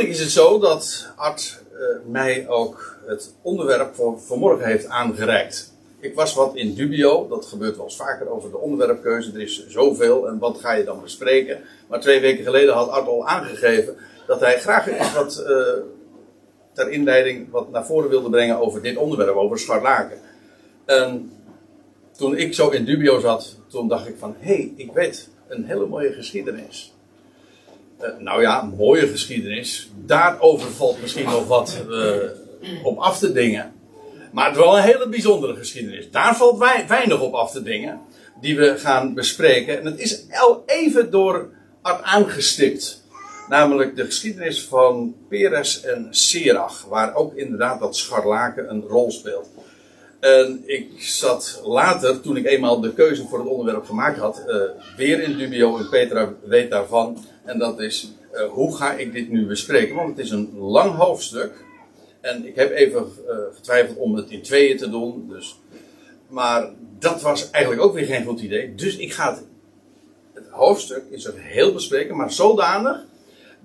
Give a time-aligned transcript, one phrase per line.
[0.00, 5.72] eigenlijk is het zo dat Art eh, mij ook het onderwerp voor vanmorgen heeft aangereikt.
[6.00, 9.32] Ik was wat in dubio, dat gebeurt wel eens vaker over de onderwerpkeuze.
[9.32, 11.60] Er is zoveel en wat ga je dan bespreken?
[11.88, 15.82] Maar twee weken geleden had Art al aangegeven dat hij graag eens wat eh,
[16.72, 20.18] ter inleiding wat naar voren wilde brengen over dit onderwerp, over scharlaken.
[20.84, 21.32] En
[22.16, 25.64] toen ik zo in dubio zat, toen dacht ik van, hé, hey, ik weet een
[25.64, 26.94] hele mooie geschiedenis.
[28.02, 29.90] Uh, nou ja, mooie geschiedenis.
[30.06, 32.14] Daarover valt misschien nog wat uh,
[32.82, 33.72] op af te dingen.
[34.32, 36.10] Maar het is wel een hele bijzondere geschiedenis.
[36.10, 36.58] Daar valt
[36.88, 38.00] weinig op af te dingen.
[38.40, 39.78] Die we gaan bespreken.
[39.78, 41.48] En het is al even door
[41.82, 43.02] aangestipt.
[43.48, 46.84] Namelijk de geschiedenis van Peres en Serach.
[46.88, 49.48] Waar ook inderdaad dat scharlaken een rol speelt.
[50.20, 54.56] En ik zat later, toen ik eenmaal de keuze voor het onderwerp gemaakt had, uh,
[54.96, 55.78] weer in dubio.
[55.78, 57.24] En Petra weet daarvan.
[57.44, 59.94] En dat is, uh, hoe ga ik dit nu bespreken?
[59.94, 61.52] Want het is een lang hoofdstuk.
[62.20, 65.28] En ik heb even uh, getwijfeld om het in tweeën te doen.
[65.28, 65.58] Dus.
[66.28, 68.74] Maar dat was eigenlijk ook weer geen goed idee.
[68.74, 69.44] Dus ik ga het,
[70.50, 73.04] hoofdstuk is er heel bespreken, maar zodanig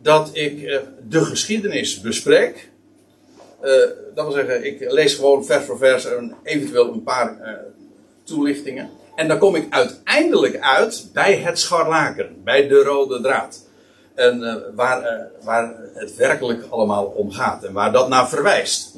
[0.01, 2.69] dat ik uh, de geschiedenis bespreek.
[4.15, 7.61] Dat wil zeggen, ik lees gewoon vers voor vers en eventueel een paar
[8.23, 8.89] toelichtingen.
[9.15, 13.64] En dan kom ik uiteindelijk uit bij het scharlaken, bij de rode draad.
[14.15, 18.95] En uh, waar, uh, waar het werkelijk allemaal om gaat en waar dat naar verwijst.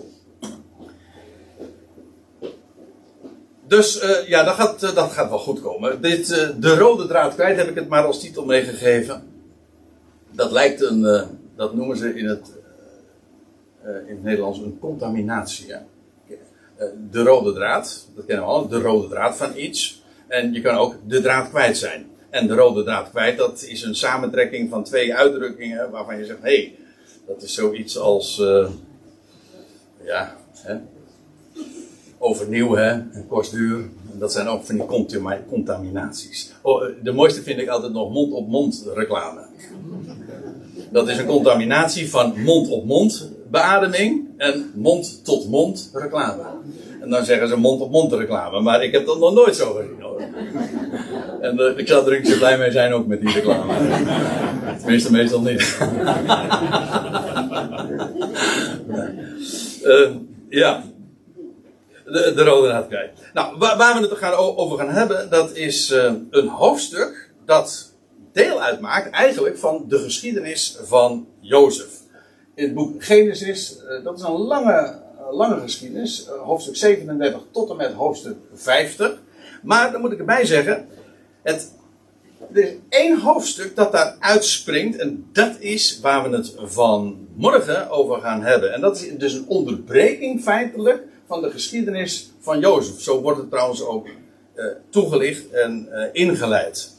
[3.67, 6.01] Dus uh, ja, dat gaat, dat gaat wel goed komen.
[6.01, 6.27] Dit,
[6.59, 9.23] de rode draad kwijt heb ik het maar als titel meegegeven.
[10.31, 12.51] Dat lijkt een, dat noemen ze in het,
[13.83, 15.73] in het Nederlands een contaminatie.
[17.11, 20.03] De rode draad, dat kennen we al, de rode draad van iets.
[20.27, 22.09] En je kan ook de draad kwijt zijn.
[22.29, 26.41] En de rode draad kwijt, dat is een samentrekking van twee uitdrukkingen waarvan je zegt:
[26.41, 26.75] hé, hey,
[27.27, 28.39] dat is zoiets als.
[28.39, 28.69] Uh,
[30.03, 30.75] ja, hè,
[32.17, 33.89] overnieuw, hè, en kostduur.
[34.11, 36.53] Dat zijn ook van die contaminaties.
[36.61, 39.41] Oh, de mooiste vind ik altijd nog mond-op-mond -mond reclame.
[40.91, 46.43] Dat is een contaminatie van mond-op-mond beademing en mond-tot-mond -mond reclame.
[47.01, 50.01] En dan zeggen ze mond-op-mond -mond reclame, maar ik heb dat nog nooit zo gezien
[50.01, 50.21] hoor.
[51.41, 53.73] En uh, ik zou er een blij mee zijn ook met die reclame.
[54.81, 55.77] Tenminste, meestal niet.
[59.83, 60.09] uh,
[60.49, 60.83] ja.
[62.05, 63.11] De, de rode kwijt.
[63.33, 67.93] Nou, waar, waar, we het gaan, over gaan hebben, dat is uh, een hoofdstuk dat
[68.33, 71.89] deel uitmaakt eigenlijk van de geschiedenis van Jozef.
[72.55, 74.99] In het boek Genesis, dat is een lange,
[75.31, 79.17] lange geschiedenis, hoofdstuk 37 tot en met hoofdstuk 50.
[79.61, 80.87] Maar dan moet ik erbij zeggen,
[81.47, 81.71] het,
[82.53, 88.21] er is één hoofdstuk dat daar uitspringt en dat is waar we het vanmorgen over
[88.21, 88.73] gaan hebben.
[88.73, 93.01] En dat is dus een onderbreking feitelijk van de geschiedenis van Jozef.
[93.01, 96.95] Zo wordt het trouwens ook uh, toegelicht en uh, ingeleid.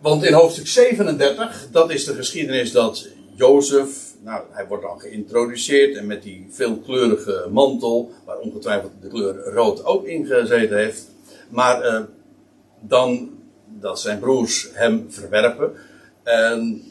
[0.00, 5.96] Want in hoofdstuk 37, dat is de geschiedenis dat Jozef, nou, hij wordt dan geïntroduceerd
[5.96, 11.13] en met die veelkleurige mantel, waar ongetwijfeld de kleur rood ook ingezeten heeft.
[11.54, 12.00] Maar uh,
[12.80, 13.30] dan
[13.66, 15.72] dat zijn broers hem verwerpen
[16.22, 16.82] en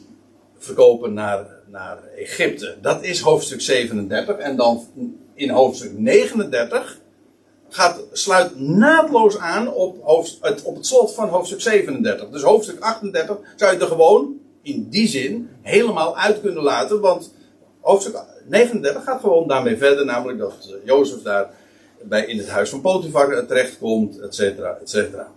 [0.58, 2.76] verkopen naar, naar Egypte.
[2.80, 4.36] Dat is hoofdstuk 37.
[4.36, 4.86] En dan
[5.34, 6.98] in hoofdstuk 39
[7.68, 12.28] gaat, sluit naadloos aan op, hoofd, het, op het slot van hoofdstuk 37.
[12.28, 17.00] Dus hoofdstuk 38 zou je er gewoon in die zin helemaal uit kunnen laten.
[17.00, 17.32] Want
[17.80, 20.04] hoofdstuk 39 gaat gewoon daarmee verder.
[20.04, 21.50] Namelijk dat Jozef daar
[22.08, 25.32] bij in het huis van Potifar terechtkomt, et cetera, et cetera.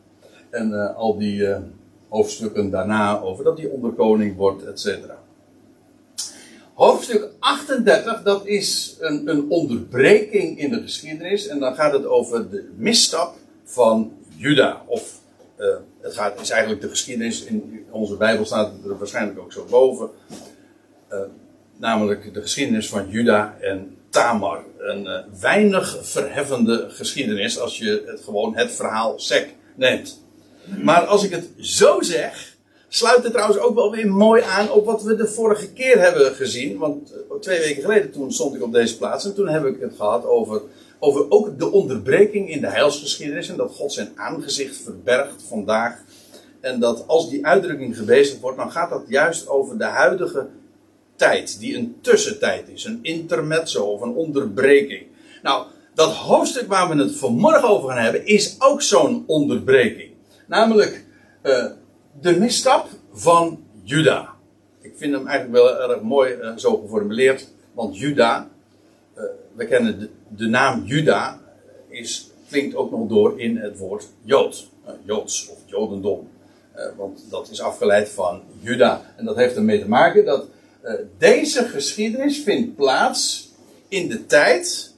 [0.49, 1.57] En uh, al die uh,
[2.09, 5.17] hoofdstukken daarna over dat hij onderkoning wordt, et cetera.
[6.73, 11.47] Hoofdstuk 38, dat is een, een, onderbreking in de geschiedenis.
[11.47, 14.81] En dan gaat het over de misstap van Juda.
[14.85, 15.19] Of
[15.59, 15.67] uh,
[16.01, 19.65] het gaat, is eigenlijk de geschiedenis, in onze Bijbel staat het er waarschijnlijk ook zo
[19.69, 20.09] boven.
[21.77, 24.63] namelijk de geschiedenis van Juda en Tamar.
[24.77, 30.21] Een uh, weinig verheffende geschiedenis als je het gewoon het verhaal sec neemt.
[30.83, 32.55] Maar als ik het zo zeg,
[32.87, 36.31] sluit het trouwens ook wel weer mooi aan op wat we de vorige keer hebben
[36.31, 36.77] gezien.
[36.77, 39.79] Want uh, twee weken geleden toen stond ik op deze plaats en toen heb ik
[39.79, 40.61] het gehad over,
[40.99, 43.49] over ook de onderbreking in de heilsgeschiedenis.
[43.49, 46.03] En dat God zijn aangezicht verbergt vandaag.
[46.61, 50.47] En dat als die uitdrukking gebezigd wordt, dan gaat dat juist over de huidige
[51.17, 55.05] tijd, die een tussentijd is, een intermezzo of een onderbreking.
[55.41, 60.11] Nou, dat hoofdstuk waar we het vanmorgen over gaan hebben, is ook zo'n onderbreking.
[60.47, 61.05] Namelijk
[61.43, 61.65] uh,
[62.21, 64.33] de misstap van Juda.
[64.81, 67.47] ik vind hem eigenlijk wel erg mooi uh, zo geformuleerd.
[67.73, 68.49] Want Juda,
[69.17, 69.23] uh,
[69.55, 71.39] we kennen de, naam Juda,
[71.87, 74.69] is, klinkt ook nog door in het woord Jood.
[75.03, 76.29] Joods of Jodendom.
[76.97, 79.01] want dat is afgeleid van Juda.
[79.15, 80.47] En dat heeft ermee te maken dat
[81.17, 83.51] deze geschiedenis vindt plaats
[83.87, 84.95] in de tijd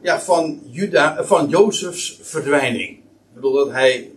[0.00, 2.88] ja, van, Juda, van Jozefs verdwijning.
[2.88, 4.10] Ik bedoel dat hij,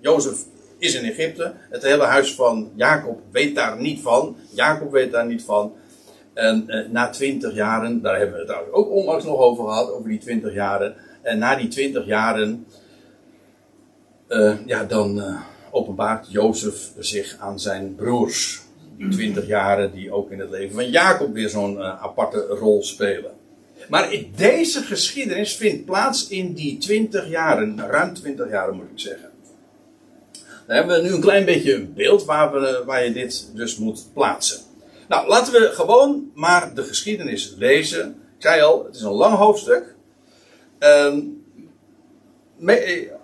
[0.00, 0.44] Jozef
[0.78, 1.54] is in Egypte.
[1.70, 4.36] Het hele huis van Jacob weet daar niet van.
[4.54, 5.72] Jacob weet daar niet van.
[6.34, 10.08] En eh, na twintig jaren, daar hebben we het ook onlangs nog over gehad, over
[10.08, 10.94] die twintig jaren.
[11.22, 12.66] En na die twintig jaren,
[14.28, 15.38] uh, ja, dan
[15.70, 18.63] openbaart Jozef zich aan zijn broers.
[18.96, 22.82] Die twintig jaren die ook in het leven van Jacob weer zo'n uh, aparte rol
[22.82, 23.30] spelen.
[23.88, 29.30] Maar deze geschiedenis vindt plaats in die twintig jaren, ruim twintig jaren moet ik zeggen.
[30.66, 33.76] Dan hebben we nu een klein beetje een beeld waar, we, waar je dit dus
[33.76, 34.60] moet plaatsen.
[35.08, 38.08] Nou, laten we gewoon maar de geschiedenis lezen.
[38.08, 39.94] Ik zei al, het is een lang hoofdstuk.
[40.78, 41.42] Um,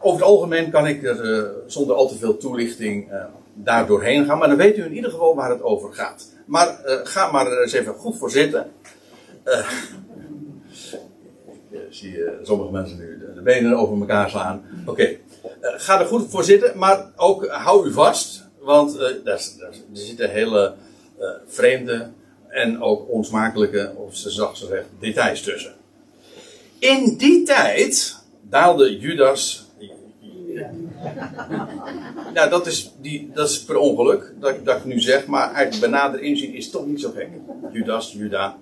[0.00, 3.24] over het algemeen kan ik er zonder al te veel toelichting uh,
[3.54, 4.38] daar doorheen gaan.
[4.38, 6.28] Maar dan weet u in ieder geval waar het over gaat.
[6.46, 8.72] Maar uh, ga maar eens even goed voor zitten.
[11.70, 14.62] ik zie sommige mensen nu de benen over elkaar slaan.
[14.86, 15.02] Oké.
[15.02, 15.16] Eh,
[15.60, 18.48] ga er goed voor zitten, maar ook hou u vast.
[18.58, 20.74] Want uh, daar, daar, zitten hele
[21.20, 22.10] uh, vreemde
[22.48, 25.74] en ook onsmakelijke, of ze gezegd, details tussen.
[26.78, 29.68] In die tijd daalde Judas.
[32.50, 36.00] dat is, die, dat is per ongeluk dat, dat ik nu zeg, maar eigenlijk bij
[36.00, 37.28] nader inzien is toch niet zo gek.
[37.72, 38.56] Judas, Juda.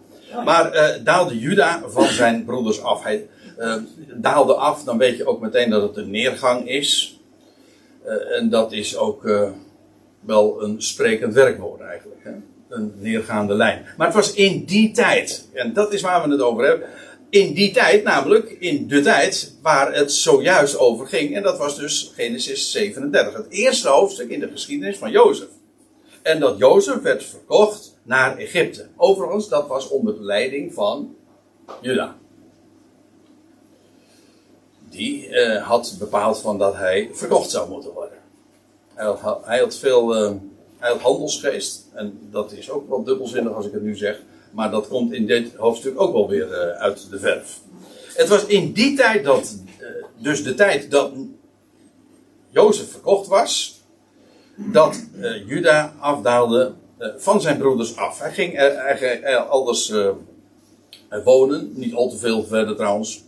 [0.44, 3.02] Maar uh, daalde Juda van zijn broeders af.
[3.02, 3.74] Hij, uh,
[4.14, 7.20] daalde af, dan weet je ook meteen dat het een neergang is.
[8.06, 9.22] Uh, en dat is ook
[10.20, 12.20] wel een sprekend werkwoord eigenlijk.
[12.24, 12.30] Hè?
[12.68, 13.86] Een neergaande lijn.
[13.96, 15.48] Maar het was in die tijd.
[15.52, 16.88] En dat is waar we het over hebben.
[17.30, 21.34] In die tijd, namelijk in de tijd waar het zojuist over ging.
[21.34, 23.34] En dat was dus Genesis 37.
[23.34, 25.48] Het eerste hoofdstuk in de geschiedenis van Jozef.
[26.22, 28.88] En dat Jozef werd verkocht naar Egypte.
[28.96, 31.16] Overigens, dat was onder leiding van
[31.80, 32.16] Juda
[34.90, 38.18] die uh, had bepaald van dat hij verkocht zou moeten worden.
[38.94, 40.32] Hij had, hij veel uh,
[40.78, 41.86] hij had handelsgeest.
[41.94, 44.20] En dat is ook wel dubbelzinnig als ik het nu zeg.
[44.50, 47.60] Maar dat komt in dit hoofdstuk ook wel weer uh, uit de verf.
[48.14, 49.62] Het was in die tijd dat,
[50.18, 51.12] dus de tijd dat
[52.50, 53.82] Jozef verkocht was,
[54.56, 55.06] dat
[55.46, 56.72] Juda afdaalde
[57.16, 58.18] van zijn broeders af.
[58.18, 59.92] Hij ging er, elders
[61.24, 63.24] wonen, niet al te veel verder trouwens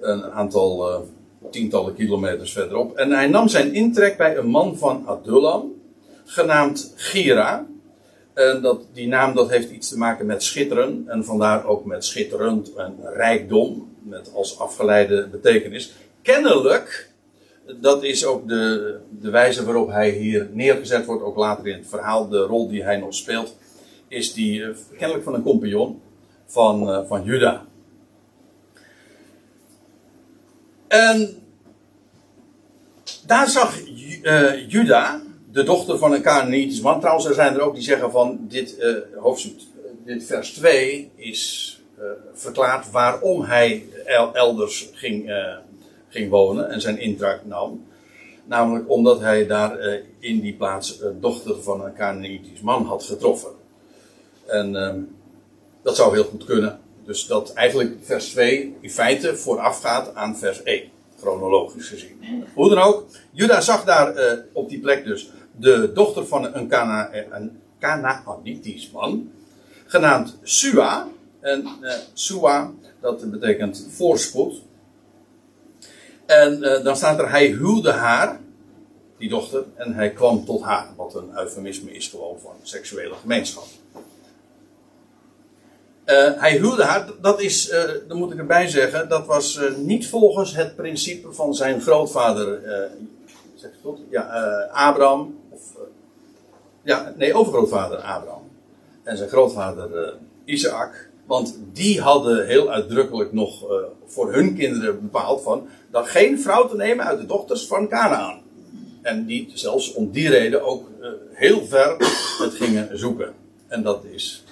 [0.00, 1.04] een aantal
[1.50, 2.96] tientallen kilometers verderop.
[2.96, 5.72] En hij nam zijn intrek bij een man van Adullam,
[6.24, 7.66] genaamd Gira.
[8.38, 11.04] En dat, die naam dat heeft iets te maken met schitteren.
[11.06, 13.96] En vandaar ook met schitterend en rijkdom.
[14.02, 15.92] Met als afgeleide betekenis.
[16.22, 17.10] Kennelijk,
[17.80, 21.22] dat is ook de, de wijze waarop hij hier neergezet wordt.
[21.22, 23.56] Ook later in het verhaal, de rol die hij nog speelt.
[24.08, 26.00] Is die uh, kennelijk van een compagnon
[26.46, 27.66] van, uh, van Juda.
[30.88, 31.42] En
[33.26, 33.80] daar zag
[34.22, 35.22] uh, Juda,
[35.52, 37.00] de dochter van een Canaanitisch man.
[37.00, 39.60] Trouwens, er zijn er ook die zeggen van dit uh, hoofdstuk,
[40.04, 41.72] dit vers 2 is
[42.54, 43.86] uh, waarom hij
[44.32, 45.32] elders ging,
[46.08, 47.86] ging wonen en zijn intrek nam.
[48.44, 49.78] Namelijk omdat hij daar
[50.18, 53.50] in die plaats dochter van een Canaanitisch man had getroffen.
[54.46, 55.00] En ehm,
[55.82, 56.80] dat zou heel goed kunnen.
[57.04, 60.82] Dus dat eigenlijk vers 2 in feite voorafgaat aan vers 1.
[61.18, 62.44] Chronologisch gezien.
[62.54, 64.14] Hoe dan ook, Juda zag daar
[64.52, 67.60] op die plek dus de dochter van een, Cana een
[68.92, 69.30] man.
[69.86, 71.08] Genaamd Sua.
[71.40, 74.62] En uh, Sua, dat betekent voorspoed.
[76.26, 78.40] En uh, dan staat er, hij huwde haar,
[79.18, 80.88] die dochter, en hij kwam tot haar.
[80.96, 83.64] Wat een eufemisme is gewoon van seksuele gemeenschap.
[86.06, 90.08] Uh, hij huwde haar, dat is, uh, dan moet ik erbij zeggen, dat was niet
[90.08, 92.60] volgens het principe van zijn grootvader,
[93.54, 93.98] zeg ik goed?
[94.10, 94.22] Ja,
[94.72, 95.86] Abraham, of,
[96.82, 98.42] ja, nee, overgrootvader Abraham.
[99.02, 101.08] En zijn grootvader Isaac.
[101.26, 103.64] Want die hadden heel uitdrukkelijk nog
[104.06, 108.40] voor hun kinderen bepaald van, dat geen vrouw te nemen uit de dochters van Canaan.
[109.02, 110.88] En die zelfs om die reden ook
[111.32, 111.96] heel ver
[112.38, 113.34] het gingen zoeken.
[113.68, 114.44] En dat is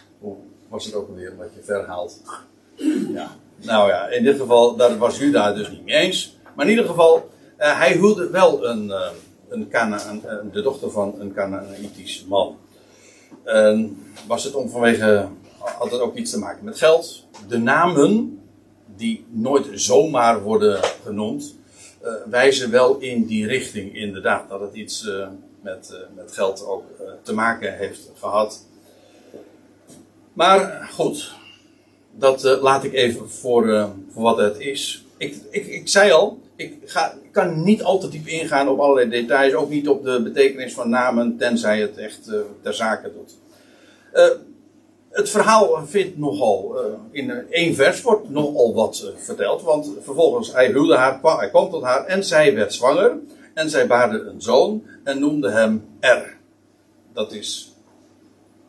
[0.69, 2.21] was het ook alweer wat je verhaalt.
[3.13, 3.37] Ja.
[3.63, 6.37] Nou ja, in dit geval, daar was Juda dus niet mee eens.
[6.55, 8.93] Maar in ieder geval, hij huwde wel een,
[9.49, 12.57] een, Kana, een, de dochter van een Canaanitisch man.
[13.45, 17.25] En was het om vanwege, had het ook iets te maken met geld.
[17.49, 18.41] De namen,
[18.97, 21.55] die nooit zomaar worden genoemd,
[22.05, 24.49] uh, wijzen wel in die richting inderdaad.
[24.49, 25.29] Dat het iets uh,
[25.61, 26.85] met, met geld ook
[27.23, 28.67] te maken heeft gehad.
[30.33, 31.35] Maar goed,
[32.11, 35.05] dat laat ik even voor, voor wat het is.
[35.17, 39.09] Ik, ik, ik zei al, ik, ga, kan niet al te diep ingaan op allerlei
[39.09, 42.31] details, ook niet op de betekenis van namen, tenzij het echt
[42.63, 43.37] ter zake doet.
[45.11, 46.77] het verhaal vindt nogal,
[47.11, 51.83] in één vers wordt nogal wat verteld, want vervolgens hij huwde haar, hij kwam tot
[51.83, 53.19] haar en zij werd zwanger
[53.55, 56.37] en zij baarde een zoon en noemde hem Er.
[57.13, 57.73] Dat is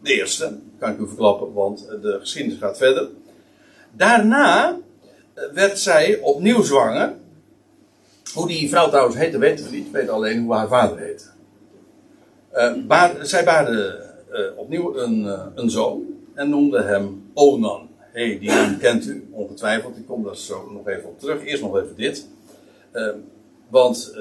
[0.01, 3.10] de eerste, kan ik u verklappen, want de geschiedenis gaat verder.
[3.91, 4.77] Daarna
[5.53, 7.13] werd zij opnieuw zwanger.
[8.34, 9.91] Hoe die vrouw trouwens heette, weten we niet.
[9.91, 11.25] We weten alleen hoe haar vader heette.
[12.53, 17.89] Uh, zij baarde uh, opnieuw een, uh, een zoon en noemde hem Onan.
[18.00, 19.98] hey, die naam kent u ongetwijfeld.
[19.98, 21.46] Ik kom daar zo nog even op terug.
[21.46, 22.27] Eerst nog even dit.
[23.69, 24.15] want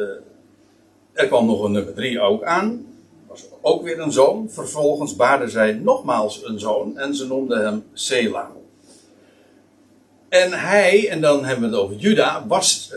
[1.13, 2.87] er kwam nog een nummer drie ook aan.
[3.29, 4.51] Was ook weer een zoon.
[4.51, 8.51] Vervolgens baarde zij nogmaals een zoon en ze noemde hem Sela.
[10.29, 12.95] En hij, en dan hebben we het over Juda, was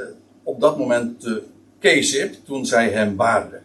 [0.50, 1.44] op dat moment de
[1.80, 3.60] Kezib toen zij hem baarde.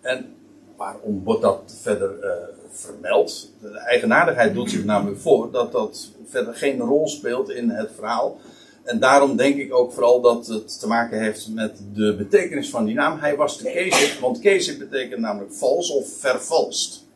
[0.00, 0.34] En
[0.76, 2.30] waarom wordt dat verder uh,
[2.70, 3.50] vermeld?
[3.60, 8.38] De eigenaardigheid doet zich namelijk voor dat dat verder geen rol speelt in het verhaal.
[8.84, 12.84] En daarom denk ik ook vooral dat het te maken heeft met de betekenis van
[12.84, 13.18] die naam.
[13.18, 17.06] Hij was de Kezib, want Kezib betekent namelijk vals of vervalst.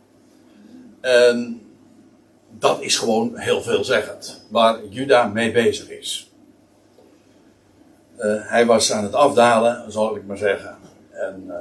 [1.00, 1.60] En
[2.58, 4.44] dat is gewoon heel veelzeggend.
[4.48, 6.33] Waar Juda mee bezig is.
[8.18, 10.76] Uh, hij was aan het afdalen, zal ik maar zeggen.
[11.11, 11.54] En uh,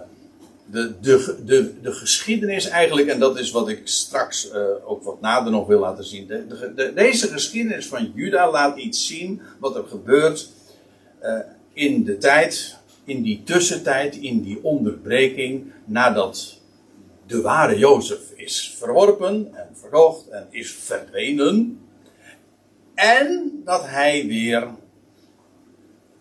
[0.66, 5.22] de, de, de, de geschiedenis eigenlijk, en dat is wat ik straks uh, ook wat
[5.22, 6.28] nader nog wil laten zien.
[6.28, 10.50] De, de, deze geschiedenis van Juda laat iets zien wat er gebeurt
[11.74, 16.60] in de tijd, in die tussentijd, in die onderbreking, nadat
[17.28, 21.80] de ware Jozef is verworpen en verkocht en is verdwenen.
[22.96, 24.68] En dat hij weer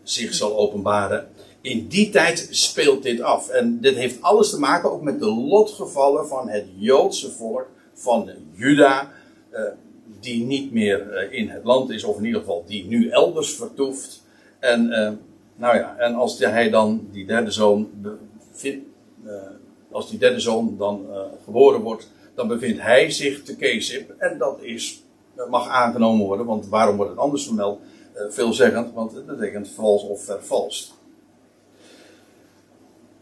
[0.02, 1.28] zich zal openbaren.
[1.60, 3.48] In die tijd speelt dit af.
[3.48, 8.30] En dit heeft alles te maken ook met de lotgevallen van het Joodse volk, van
[8.52, 9.12] Juda,
[9.50, 9.62] eh,
[10.20, 13.54] die niet meer eh, in het land is, of in ieder geval die nu elders
[13.54, 14.22] vertoeft.
[14.58, 15.12] En, eh,
[15.56, 17.90] nou ja, en als hij dan die derde zoon
[19.90, 21.06] als die derde zoon dan
[21.44, 24.10] geboren wordt, dan bevindt hij zich te Kezib.
[24.18, 25.04] En dat is,
[25.50, 27.80] mag aangenomen worden, want waarom wordt het anders vermeld?
[28.16, 30.92] Uh, veelzeggend, want het betekent vals of vervalst.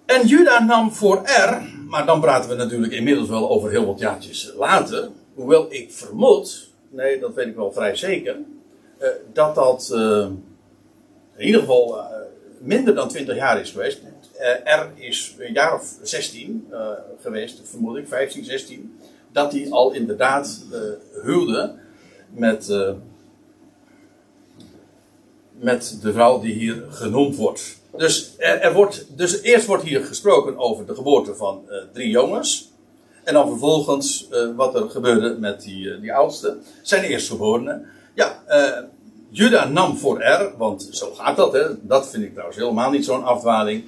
[0.06, 3.98] En Juda nam voor R, maar dan praten we natuurlijk inmiddels wel over heel wat
[3.98, 5.08] jaartjes later.
[5.34, 8.36] Hoewel ik vermoed, nee, dat weet ik wel vrij zeker,
[9.00, 9.90] uh, dat dat
[11.36, 12.02] in ieder geval
[12.60, 14.00] minder dan 20 jaar is geweest.
[14.40, 18.98] Uh, R is een jaar of 16 uh, geweest, vermoed ik, 15, 16.
[19.32, 20.64] Dat hij al inderdaad
[21.22, 21.74] huwde
[22.30, 22.68] met,
[25.60, 27.78] met de vrouw die hier genoemd wordt.
[27.96, 31.62] Dus, er, er, wordt, dus eerst wordt hier gesproken over de geboorte van
[31.92, 32.70] drie jongens.
[33.24, 37.82] En dan vervolgens wat er gebeurde met die, die oudste, zijn eerstgeborene.
[38.14, 38.42] Ja,
[39.28, 41.86] Juda nam voor R, want zo gaat dat, hè.
[41.86, 43.84] dat vind ik trouwens helemaal niet zo'n afdwaling.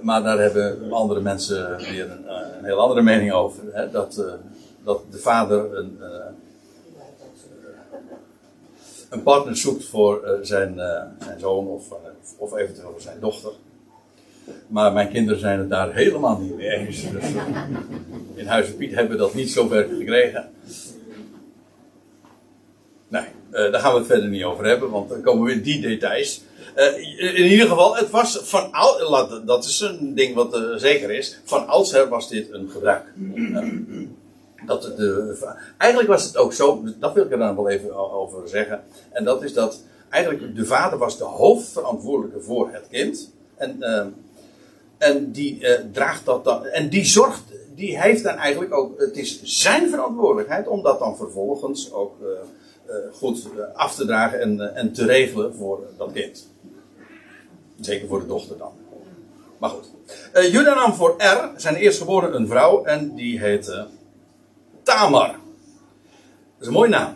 [0.00, 2.24] Maar daar hebben andere mensen weer een,
[2.58, 3.62] een heel andere mening over.
[3.72, 3.90] Hè?
[3.90, 4.24] Dat,
[4.84, 5.98] dat de vader een,
[9.12, 10.74] een partner zoekt voor zijn,
[11.18, 11.84] zijn zoon of,
[12.36, 13.52] of eventueel voor zijn dochter.
[14.66, 17.10] Maar mijn kinderen zijn het daar helemaal niet mee eens.
[17.10, 17.24] Dus,
[18.34, 20.50] in Huizen Piet hebben we dat niet zo ver gekregen.
[23.08, 25.80] Nee, daar gaan we het verder niet over hebben, want dan komen we in die
[25.80, 26.42] details.
[27.16, 31.40] In ieder geval, het was van oud, dat is een ding wat zeker is.
[31.44, 33.04] Van oudsher was dit een gebruik.
[34.66, 38.48] Dat de, eigenlijk was het ook zo, dat wil ik er dan wel even over
[38.48, 38.82] zeggen.
[39.10, 43.30] En dat is dat eigenlijk de vader was de hoofdverantwoordelijke voor het kind.
[43.56, 43.82] En,
[44.98, 47.42] en die draagt dat dan, en die zorgt,
[47.74, 52.14] die heeft dan eigenlijk ook, het is zijn verantwoordelijkheid om dat dan vervolgens ook
[53.12, 56.50] goed af te dragen en, en te regelen voor dat kind.
[57.80, 58.72] Zeker voor de dochter dan.
[59.58, 59.90] Maar goed.
[60.34, 62.84] Uh, Juda nam voor R, zijn eerstgeboren, een vrouw.
[62.84, 63.86] En die heette
[64.82, 65.28] Tamar.
[65.28, 67.14] Dat is een mooie naam.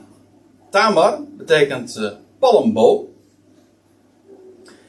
[0.71, 3.07] Tamar betekent uh, palmboom.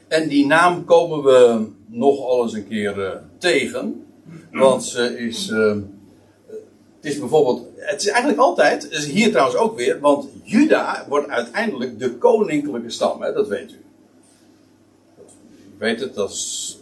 [0.08, 4.06] En die naam komen we nogal eens een keer uh, tegen.
[4.52, 5.52] Want ze is
[7.00, 11.28] Het is bijvoorbeeld, het is eigenlijk altijd, is hier trouwens ook weer, want Juda wordt
[11.28, 13.74] uiteindelijk de koninklijke stam, hè, dat weet u.
[15.74, 16.77] U weet het, dat is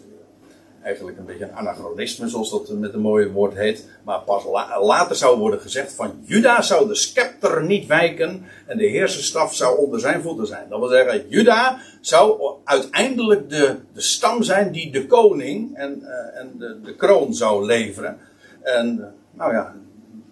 [0.86, 3.84] eigenlijk een beetje een anachronisme, zoals dat met een mooie woord heet.
[4.02, 4.44] Maar pas
[4.80, 9.78] later zou worden gezegd van Juda zou de scepter niet wijken en de heerserstaf zou
[9.78, 10.68] onder zijn voeten zijn.
[10.68, 16.40] Dat wil zeggen, Juda zou uiteindelijk de, de stam zijn die de koning en, uh,
[16.40, 18.18] en de, de kroon zou leveren.
[18.62, 19.74] En nou ja,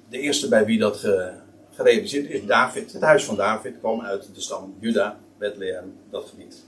[0.09, 1.31] de eerste bij wie dat ge,
[1.71, 2.93] gerealiseerd is David.
[2.93, 6.65] Het huis van David kwam uit de stam Juda, Bethlehem, dat gebied.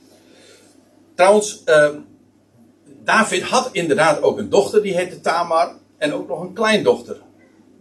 [1.14, 1.88] Trouwens, uh,
[3.06, 5.74] David had inderdaad ook een dochter, die heette Tamar.
[5.98, 7.16] En ook nog een kleindochter.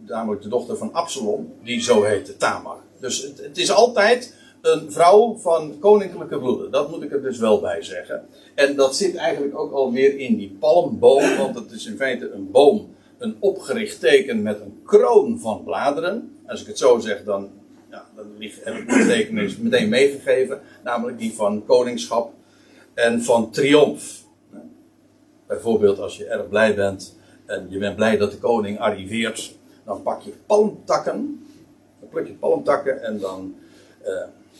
[0.06, 2.78] Namelijk de dochter van Absalom, die zo heette Tamar.
[3.00, 6.70] Dus het, is altijd een vrouw van koninklijke bloeden.
[6.70, 8.26] Dat moet ik er dus wel bij zeggen.
[8.54, 11.36] En dat zit eigenlijk ook alweer in die palmboom.
[11.36, 16.36] Want het is in feite een boom, een opgericht teken met een kroon van bladeren.
[16.46, 17.50] Als ik het zo zeg, dan,
[17.90, 20.60] ja, heb ik de betekenis meteen meegegeven.
[20.84, 22.32] Namelijk die van koningschap
[22.94, 24.24] en van triomf.
[25.46, 30.02] Bijvoorbeeld als je erg blij bent en je bent blij dat de koning arriveert, dan
[30.02, 31.46] pak je palmtakken,
[32.00, 33.54] dan pluk je palmtakken en dan,
[34.06, 34.08] uh,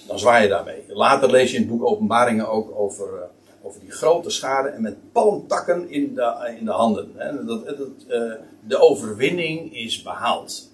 [0.07, 0.85] dan zwaai je daarmee.
[0.88, 3.23] Later lees je in het boek Openbaringen ook over, uh,
[3.62, 7.12] over die grote schade en met palmtakken in de, in de handen.
[7.14, 7.45] Hè.
[7.45, 10.71] Dat, dat, uh, de overwinning is behaald.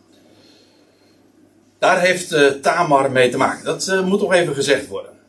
[1.79, 3.65] Daar heeft Tamar mee te maken.
[3.65, 5.21] Dat moet nog even gezegd worden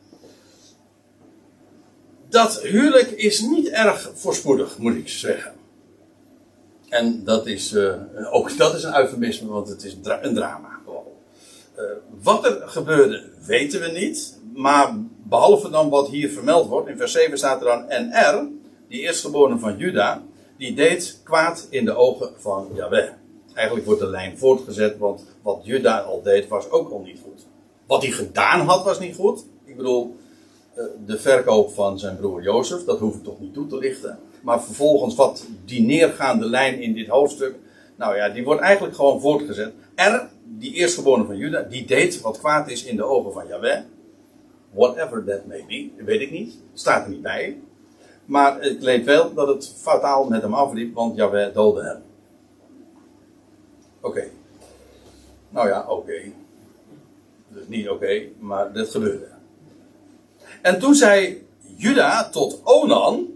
[2.34, 5.52] dat huwelijk is niet erg voorspoedig, moet ik zeggen.
[6.88, 7.94] En dat is, uh,
[8.30, 10.72] ook dat is een eufemisme, want het is een drama.
[11.78, 11.82] Uh,
[12.22, 14.38] wat er gebeurde, weten we niet.
[14.54, 18.48] Maar behalve dan wat hier vermeld wordt, in vers 7 staat er dan: En er,
[18.88, 20.22] die eerstgeborene van Juda,
[20.58, 23.08] die deed kwaad in de ogen van Yahweh.
[23.54, 27.46] Eigenlijk wordt de lijn voortgezet, want wat Juda al deed was ook al niet goed.
[27.86, 29.44] Wat hij gedaan had was niet goed.
[29.64, 30.23] Ik bedoel, eh,
[31.06, 34.18] de verkoop van zijn broer Jozef, dat hoef ik toch niet toe te lichten.
[34.42, 37.54] Maar vervolgens wat die neergaande lijn in dit hoofdstuk,
[37.96, 39.72] nou ja, die wordt eigenlijk gewoon voortgezet.
[39.94, 43.80] Er, die eerstgeborene van Juda, die deed wat kwaad is in de ogen van Yahweh.
[44.70, 47.60] Whatever that may be, weet ik niet, staat er niet bij.
[48.24, 52.02] Maar ik leed wel dat het fataal met hem afliep, want Yahweh doodde hem.
[54.00, 54.24] Oké.
[55.48, 56.22] Nou ja, oké.
[57.48, 59.33] Dus niet oké, maar dit gebeurde.
[60.64, 61.46] En toen zei
[61.76, 63.26] Juda tot Onan,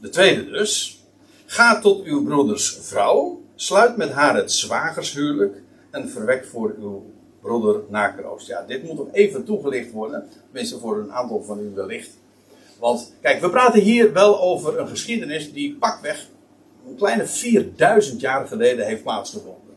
[0.00, 1.02] de tweede dus,
[1.46, 7.04] ga tot uw broeders vrouw, sluit met haar het zwagershuwelijk en verwek voor uw
[7.40, 8.46] broeder nakroost.
[8.46, 12.10] Ja, dit moet nog even toegelicht worden, tenminste voor een aantal van u wellicht.
[12.78, 16.26] Want kijk, we praten hier wel over een geschiedenis die pakweg
[16.88, 19.74] een kleine 4000 jaar geleden heeft plaatsgevonden.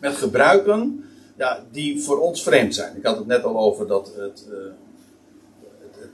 [0.00, 1.04] Met gebruiken
[1.36, 2.96] ja, die voor ons vreemd zijn.
[2.96, 4.56] Ik had het net al over dat het, uh,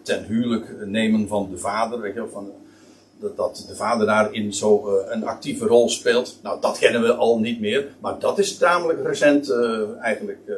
[0.08, 2.28] ten huwelijk nemen van de vader.
[2.32, 2.52] Van,
[3.20, 6.38] dat, dat de vader daarin zo uh, een actieve rol speelt.
[6.42, 7.88] Nou, dat kennen we al niet meer.
[8.00, 10.54] Maar dat is tamelijk recent uh, eigenlijk uh,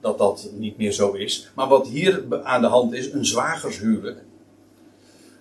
[0.00, 1.50] dat dat niet meer zo is.
[1.54, 4.18] Maar wat hier aan de hand is, een zwagershuwelijk.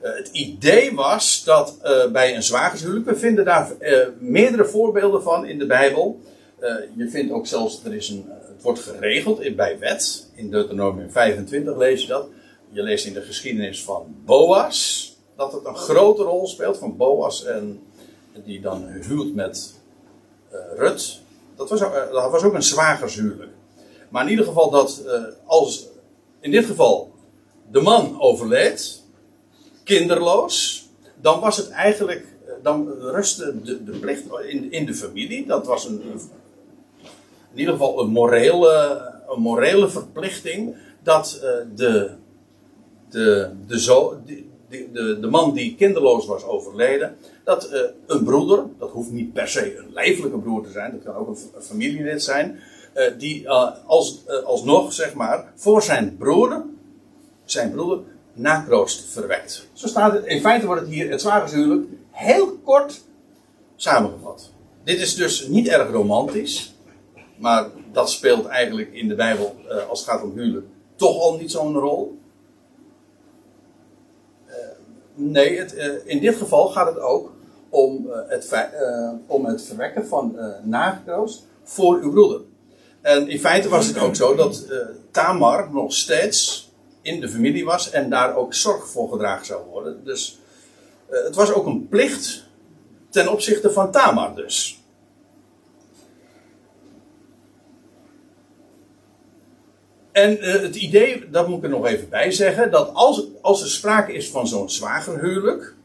[0.02, 1.78] het idee was dat
[2.12, 3.72] bij een zwagershuwelijk, we vinden daar
[4.20, 6.20] meerdere voorbeelden van in de Bijbel.
[6.96, 10.30] je vindt ook zelfs, er is een, het wordt geregeld bij wet.
[10.36, 12.28] In Deuteronomium 25 lees je dat
[12.72, 17.46] je leest in de geschiedenis van Boas dat het een grote rol speelt van Boas
[17.46, 17.84] en
[18.46, 19.74] die dan huwt met
[20.54, 21.22] uh, Rut.
[21.56, 23.52] Dat was, ook, uh, dat was ook een zwagershuwelijk.
[24.10, 25.88] Maar in ieder geval dat uh, als
[26.40, 27.12] in dit geval
[27.72, 29.04] de man overleed,
[29.84, 30.86] kinderloos,
[31.22, 32.26] dan was het eigenlijk,
[32.64, 35.46] dan rustte de, de plicht in, in de familie.
[35.46, 36.02] Dat was een,
[37.52, 41.40] in ieder geval een morele, een morele verplichting dat
[41.76, 42.12] de
[43.12, 48.64] de, de, zo, de, de, de man die kinderloos was overleden, dat uh, een broeder,
[48.80, 52.24] dat hoeft niet per se een lijfelijke broer te zijn, dat kan ook een, familielid
[52.24, 52.60] zijn,
[52.96, 56.66] uh, die uh, als, alsnog, zeg maar, voor zijn broer,
[57.44, 58.00] zijn broeder,
[58.34, 59.68] nakroost verwekt.
[59.74, 63.04] Zo staat het, in feite wordt het hier het zwagershuwelijk heel kort
[63.76, 64.50] samengevat.
[64.84, 66.76] Dit is dus niet erg romantisch,
[67.38, 69.56] maar dat speelt eigenlijk in de Bijbel,
[69.90, 72.20] als het gaat om huwelijk, toch al niet zo'n rol.
[75.14, 77.32] Nee, uh, in dit geval gaat het ook
[77.70, 82.42] om, uh, het, uh, om het verwekken van nagekroost voor uw broeder.
[83.02, 84.66] En in feite was het ook zo dat
[85.12, 86.72] Tamar nog steeds
[87.02, 90.04] in de familie was en daar ook zorg voor gedragen zou worden.
[90.04, 90.40] Dus
[91.10, 92.44] het was ook een plicht
[93.10, 94.81] ten opzichte van Tamar dus.
[100.12, 103.62] En uh, het idee, dat moet ik er nog even bij zeggen, dat als, als
[103.62, 105.76] er sprake is van zo'n zwagerhuwelijk,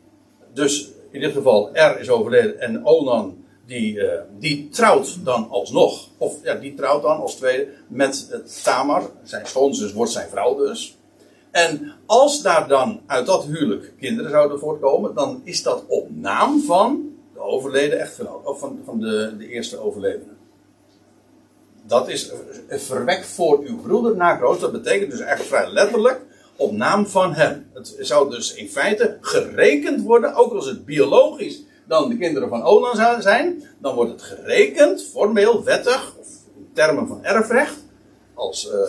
[0.53, 6.09] dus in dit geval R is overleden en Onan die, uh, die trouwt dan alsnog,
[6.19, 10.57] of ja, die trouwt dan als tweede met uh, Tamar, zijn schoonzus wordt zijn vrouw
[10.57, 10.97] dus.
[11.51, 16.63] En als daar dan uit dat huwelijk kinderen zouden voortkomen, dan is dat op naam
[16.63, 20.36] van de overleden echtgenoot, of van, van de, de eerste overledene.
[21.87, 22.33] Dat is
[22.69, 24.61] verwek voor uw broeder nakroost.
[24.61, 26.21] Dat betekent dus echt vrij letterlijk
[26.57, 27.71] op naam van hem.
[27.73, 32.63] Het zou dus in feite gerekend worden, ook als het biologisch dan de kinderen van
[32.63, 37.77] Onan zijn, dan wordt het gerekend, formeel, wettig, of in termen van erfrecht,
[38.35, 38.89] als, uh,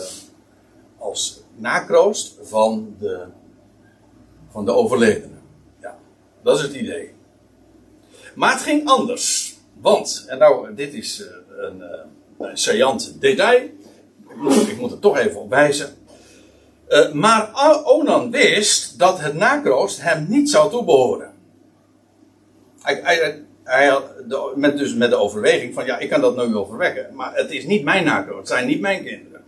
[0.98, 3.26] als nakroost van de,
[4.50, 5.38] van de overledene.
[5.82, 5.98] Ja,
[6.44, 7.14] dat is het idee.
[8.36, 9.56] Maar het ging anders.
[9.82, 11.88] Want, en nou, dit is uh, een, uh,
[12.40, 13.62] een saillant detail.
[14.68, 15.96] Ik moet, er toch even op wijzen.
[16.90, 17.52] Uh, maar
[17.84, 21.34] Onan wist dat het nakroost hem niet zou toebehoren.
[22.82, 24.00] Hij, hij, hij
[24.56, 27.16] met, dus met de overweging van ja, ik kan dat nu wel verwekken.
[27.16, 29.44] Maar het is niet mijn nakroost, het zijn niet mijn kinderen.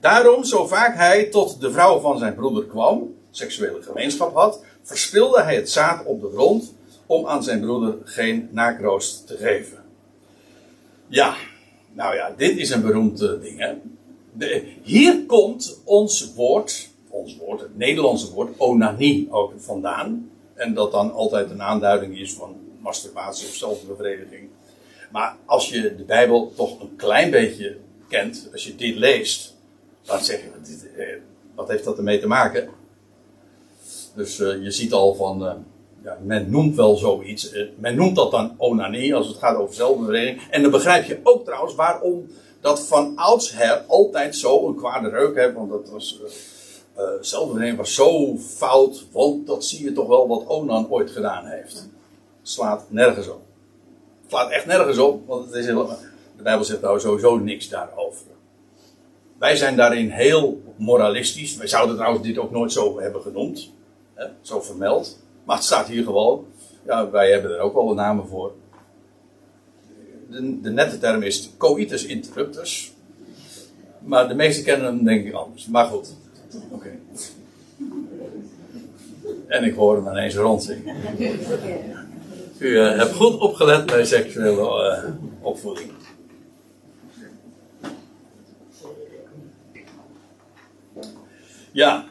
[0.00, 5.42] Daarom, zo vaak hij tot de vrouw van zijn broeder kwam, seksuele gemeenschap had, verspilde
[5.42, 6.74] hij het zaad op de grond
[7.06, 9.78] om aan zijn broeder geen nakroost te geven.
[11.06, 11.34] Ja,
[11.92, 13.58] nou ja, dit is een beroemd ding.
[13.58, 13.74] Hè?
[14.82, 20.30] Hier komt ons woord, ons woord, het Nederlandse woord, onanie ook vandaan.
[20.54, 24.48] En dat dan altijd een aanduiding is van masturbatie of zelfbevrediging.
[25.12, 27.76] Maar als je de Bijbel toch een klein beetje
[28.08, 29.56] kent, als je dit leest,
[30.02, 31.16] dan zeg je, eh,
[31.54, 32.68] wat heeft dat ermee te maken?
[34.14, 35.52] Dus uh, je ziet al van, uh,
[36.04, 37.52] ja, men noemt wel zoiets.
[37.52, 40.40] Uh, men noemt dat dan onanie als het gaat over zelfbevrediging.
[40.50, 42.26] En dan begrijp je ook trouwens waarom
[42.60, 45.54] dat van oudsher altijd zo een kwade reuk heeft.
[45.54, 46.20] Want dat was,
[47.20, 49.04] zelfbevrediging was zo fout.
[49.12, 51.88] Want dat zie je toch wel wat Onan ooit gedaan heeft.
[52.42, 53.40] Slaat nergens op.
[54.26, 55.26] Slaat echt nergens op.
[55.26, 55.66] Want het is
[56.36, 58.26] de Bijbel zegt nou sowieso niks daarover.
[59.38, 61.56] Wij zijn daarin heel moralistisch.
[61.56, 63.70] Wij zouden trouwens dit ook nooit zo hebben genoemd.
[64.14, 65.18] Hè, zo vermeld.
[65.44, 66.46] Maar het staat hier gewoon.
[66.86, 68.52] Ja, wij hebben er ook wel een namen voor.
[70.30, 72.92] De, de nette term is coitus interruptus.
[73.98, 75.66] Maar de meesten kennen hem denk ik anders.
[75.66, 76.14] Maar goed.
[76.70, 76.74] Oké.
[76.74, 76.98] Okay.
[79.46, 80.96] En ik hoor hem ineens rondzingen.
[82.58, 85.90] U uh, hebt goed opgelet bij seksuele uh, opvoeding.
[91.72, 92.04] Ja.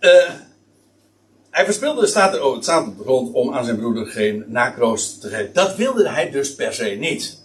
[0.00, 0.30] Uh,
[1.56, 5.28] hij verspeelde, staat er, oh, het staat op om aan zijn broeder geen nakroost te
[5.28, 5.52] geven.
[5.52, 7.42] Dat wilde hij dus per se niet.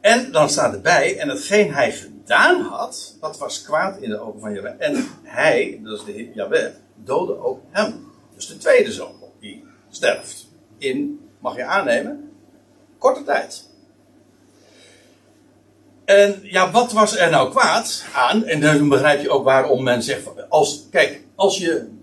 [0.00, 4.40] En dan staat erbij, en hetgeen hij gedaan had, dat was kwaad in de ogen
[4.40, 4.74] van Jaweh.
[4.78, 6.72] En hij, dat is de heer
[7.04, 8.12] doodde ook hem.
[8.34, 10.46] Dus de tweede zoon, die sterft.
[10.78, 12.30] In, mag je aannemen,
[12.98, 13.64] korte tijd.
[16.04, 18.44] En ja, wat was er nou kwaad aan?
[18.44, 22.02] En dan begrijp je ook waarom men zegt: als, kijk, als je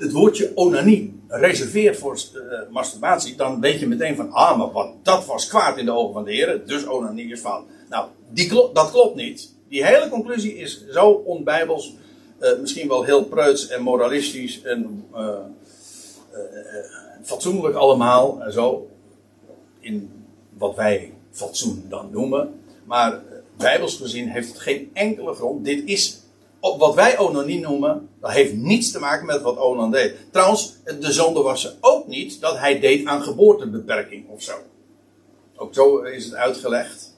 [0.00, 4.94] het woordje onanie reserveert voor uh, masturbatie, dan weet je meteen van, ah, maar wat,
[5.02, 7.64] dat was kwaad in de ogen van de Heer, dus onanie is fout.
[7.88, 9.54] Nou, die dat klopt niet.
[9.68, 11.94] Die hele conclusie is zo onbijbels,
[12.40, 15.34] uh, misschien wel heel preuts en moralistisch en uh,
[17.22, 18.88] fatsoenlijk allemaal, en zo,
[19.80, 20.10] in
[20.58, 22.60] wat wij fatsoen dan noemen.
[22.84, 23.22] Maar
[23.56, 25.64] bijbels gezien heeft het geen enkele grond.
[25.64, 26.19] Dit is
[26.60, 30.14] wat wij Onan noemen, dat heeft niets te maken met wat Onan deed.
[30.30, 34.52] Trouwens, de zonde was er ook niet dat hij deed aan geboortebeperking of zo.
[35.56, 37.14] Ook zo is het uitgelegd.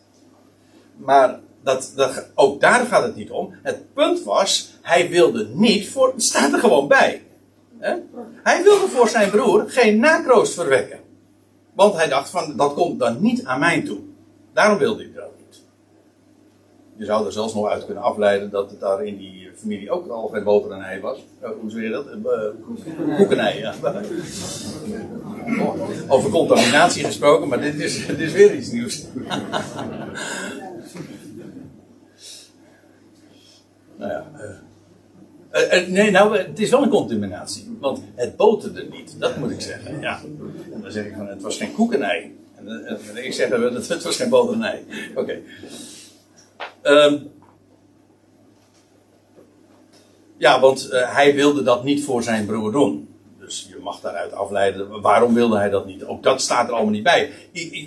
[0.97, 3.55] Maar dat, dat, ook daar gaat het niet om.
[3.63, 6.13] Het punt was, hij wilde niet voor.
[6.13, 7.23] Het staat er gewoon bij.
[8.43, 11.01] Hij wilde voor zijn broer geen nakroost verwekken.
[11.75, 13.99] Want hij dacht van, dat komt dan niet aan mij toe.
[14.53, 15.12] Daarom wilde hij.
[17.03, 20.09] Je zou er zelfs nog uit kunnen afleiden dat het daar in die familie ook
[20.09, 21.19] al geen boter en ei was.
[21.43, 22.07] Uh, hoe zeg je dat?
[22.07, 22.17] Uh,
[23.17, 23.75] koekenij, ja.
[26.15, 29.05] over contaminatie gesproken, maar dit is, dit is weer iets nieuws.
[33.99, 34.27] nou ja.
[35.53, 37.77] Uh, nee, nou, het is wel een contaminatie.
[37.81, 40.01] Want het boterde niet, dat moet ik zeggen.
[40.01, 40.21] Ja.
[40.73, 42.33] En dan zeg ik van, het was geen koekenij.
[42.55, 44.87] En, en ik zeg, dat het was geen boter en ei.
[45.15, 45.41] Oké.
[46.83, 47.31] Um,
[50.37, 53.09] ja, want uh, hij wilde dat niet voor zijn broer doen.
[53.39, 56.05] Dus je mag daaruit afleiden, waarom wilde hij dat niet?
[56.05, 57.31] Ook dat staat er allemaal niet bij.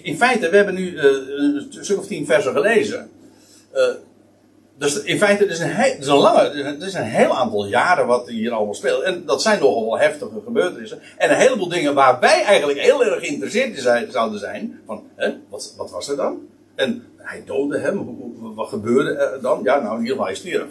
[0.03, 3.09] In, feite, we hebben nu uh, een stuk of tien versen gelezen.
[4.77, 8.27] dus in feite, het is, een heel, lange, het is een heel aantal jaren wat
[8.27, 9.03] hier allemaal speelt.
[9.03, 11.01] En dat zijn nogal wel heftige gebeurtenissen.
[11.17, 14.81] En een heleboel dingen waar wij eigenlijk heel erg geïnteresseerd in zouden zijn.
[14.85, 16.47] Van, hè, wat, wat was er dan?
[16.75, 18.17] En hij doodde hem.
[18.55, 19.59] Wat gebeurde er dan?
[19.63, 20.67] Ja, nou, in ieder geval, hij stierf.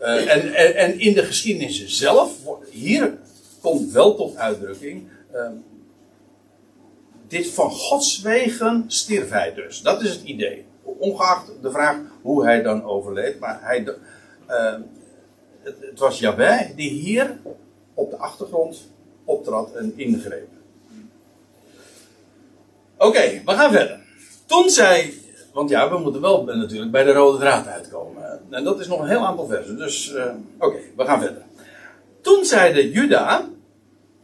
[0.00, 2.32] Uh, en, en, in de geschiedenis zelf,
[2.70, 3.18] hier
[3.60, 5.08] komt wel tot uitdrukking.
[5.34, 5.48] Uh,
[7.28, 9.82] dit van Gods wegen stierf hij dus.
[9.82, 10.64] Dat is het idee.
[10.82, 13.38] Ongeacht de vraag hoe hij dan overleed.
[13.38, 13.80] Maar hij,
[14.50, 14.74] uh,
[15.62, 17.38] het, het, was Jabé die hier
[17.94, 18.90] op de achtergrond
[19.24, 20.48] optrad en ingreep.
[22.96, 24.01] Oké, we gaan verder.
[24.52, 25.20] Toen zei,
[25.52, 28.40] want ja, we moeten wel natuurlijk bij de rode draad uitkomen.
[28.50, 29.76] En dat is nog een heel aantal versen.
[29.76, 30.24] Dus uh,
[30.58, 31.42] oké, we gaan verder.
[32.20, 33.48] Toen zeide Juda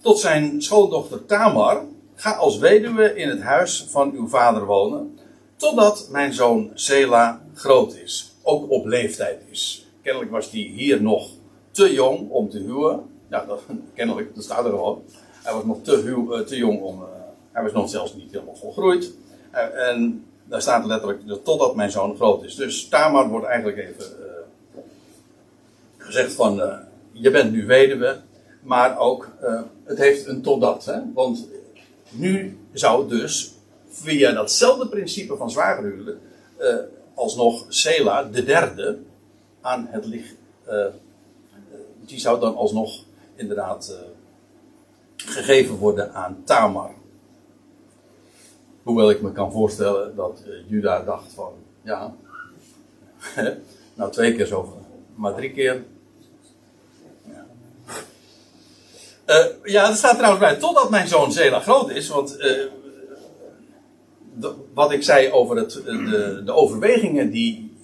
[0.00, 5.18] tot zijn schoondochter Tamar: Ga als weduwe in het huis van uw vader wonen
[5.56, 8.32] Totdat mijn zoon Sela groot is.
[8.42, 9.86] Ook op leeftijd is.
[10.02, 11.30] Kennelijk was hij hier nog
[11.70, 13.02] te jong om te huwen.
[13.30, 13.62] Ja, dat,
[13.94, 15.02] kennelijk, dat staat er gewoon.
[15.42, 17.00] Hij was nog te, huw, eh, te jong om.
[17.00, 17.06] Uh,
[17.52, 19.12] hij was nog zelfs niet helemaal volgroeid.
[19.54, 22.54] Uh, en daar staat letterlijk totdat mijn zoon groot is.
[22.54, 24.06] Dus Tamar wordt eigenlijk even
[25.96, 26.62] gezegd van.
[27.12, 28.20] je bent nu weduwe.
[28.62, 29.28] Maar ook,
[29.84, 30.84] het heeft een totdat.
[30.84, 31.00] Hè?
[31.14, 31.48] Want
[32.10, 33.54] nu zou dus
[33.88, 36.18] via datzelfde principe van zwagerhuwelijk
[37.14, 38.98] alsnog Sela, de derde,
[39.60, 40.34] aan het licht.
[42.06, 43.04] Die zou dan alsnog
[43.36, 43.98] inderdaad
[45.16, 46.90] gegeven worden aan Tamar.
[48.82, 52.14] Hoewel ik me kan voorstellen dat Juda dacht van, ja,
[53.94, 54.82] nou twee keer zo,
[55.14, 55.84] maar drie keer.
[57.24, 57.46] Ja.
[59.64, 62.36] ja, er staat trouwens bij, totdat mijn zoon Sela groot is, want
[64.74, 67.76] wat ik zei over het, de, de overwegingen die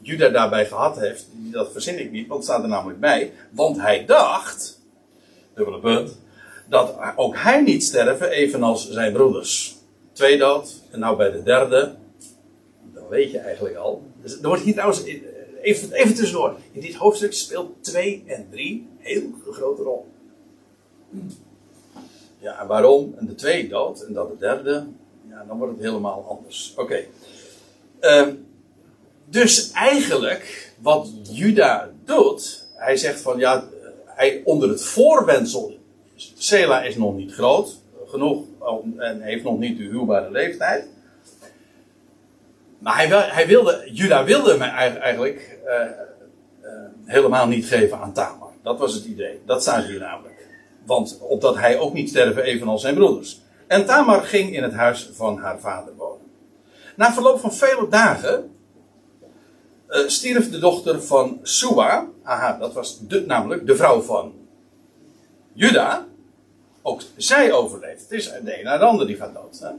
[0.00, 3.32] Juda daarbij gehad heeft, dat verzin ik niet, want het staat er namelijk bij.
[3.50, 4.80] Want hij dacht,
[5.54, 6.16] dubbele punt,
[6.68, 9.77] dat ook hij niet sterven, evenals zijn broeders.
[10.18, 11.94] Twee dood, en nou bij de derde,
[12.94, 14.02] dan weet je eigenlijk al.
[14.22, 15.04] Dus er wordt hier trouwens,
[15.62, 20.06] even, even tussendoor, in dit hoofdstuk speelt 2 en 3 een heel grote rol.
[22.38, 23.14] Ja, en waarom?
[23.16, 24.86] En de twee dood, en dat de derde,
[25.48, 26.74] dan wordt het helemaal anders.
[26.76, 27.04] Oké.
[28.00, 28.34] Ehm,
[29.24, 33.68] dus eigenlijk, wat Juda doet, hij zegt van ja,
[34.04, 35.76] hij onder het voorwendsel,
[36.34, 37.76] Sela is nog niet groot
[38.08, 38.44] genoeg
[38.96, 40.88] en heeft nog niet de huwbare leeftijd.
[42.78, 46.70] Maar hij, hij wilde, Juda wilde mij eigenlijk uh, uh,
[47.04, 48.52] helemaal niet geven aan Tamar.
[48.62, 49.40] Dat was het idee.
[49.46, 50.46] Dat staat hier namelijk.
[50.86, 53.40] Want opdat hij ook niet sterven evenals zijn broeders.
[53.66, 56.26] En Tamar ging in het huis van haar vader wonen.
[56.96, 58.50] Na verloop van vele dagen
[59.88, 62.08] uh, stierf de dochter van Sua.
[62.22, 64.32] Aha, dat was namelijk de vrouw van
[65.52, 66.07] Juda.
[66.88, 68.02] Ook zij overleeft.
[68.02, 69.58] Het is de een naar de ander die gaat dood.
[69.58, 69.70] Hè?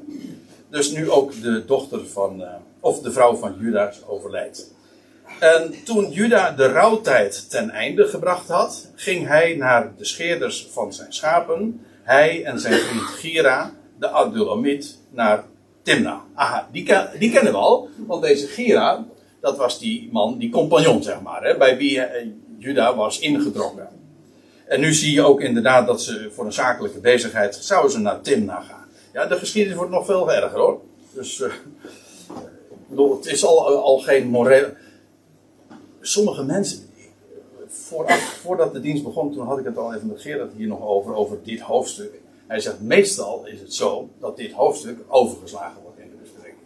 [0.69, 2.47] Dus nu ook de dochter van, uh,
[2.79, 4.73] of de vrouw van Juda overlijdt.
[5.39, 10.93] En toen Juda de rouwtijd ten einde gebracht had, ging hij naar de scheerders van
[10.93, 15.43] zijn schapen, hij en zijn vriend Gira, de Adulamit naar
[15.81, 16.21] Timna.
[16.33, 19.05] Aha, die, die kennen we al, want deze Gira,
[19.41, 23.98] dat was die man, die compagnon zeg maar, hè, bij wie eh, Juda was ingetrokken.
[24.69, 28.21] En nu zie je ook inderdaad dat ze voor een zakelijke bezigheid zouden ze naar
[28.21, 28.87] Timna gaan.
[29.13, 30.81] Ja, de geschiedenis wordt nog veel erger hoor.
[31.13, 31.51] Dus, uh,
[33.15, 34.75] het is al, al geen morele.
[36.01, 36.89] Sommige mensen,
[38.41, 41.15] voordat de dienst begon, toen had ik het al even met Gerard hier nog over,
[41.15, 42.21] over dit hoofdstuk.
[42.47, 46.61] Hij zegt, meestal is het zo dat dit hoofdstuk overgeslagen wordt in de bespreking.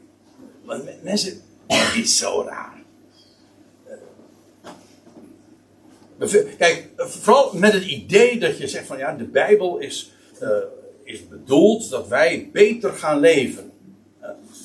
[0.66, 2.83] Want mensen, het is zo raar.
[6.58, 10.50] Kijk, vooral met het idee dat je zegt van ja, de Bijbel is, uh,
[11.04, 13.72] is bedoeld dat wij beter gaan leven.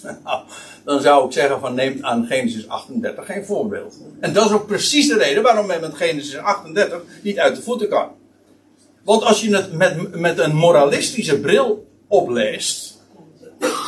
[0.24, 0.42] Nou,
[0.84, 3.98] dan zou ik zeggen van neem aan Genesis 38 geen voorbeeld.
[4.20, 7.62] En dat is ook precies de reden waarom men met Genesis 38 niet uit de
[7.62, 8.10] voeten kan.
[9.04, 12.98] Want als je het met, met een moralistische bril opleest,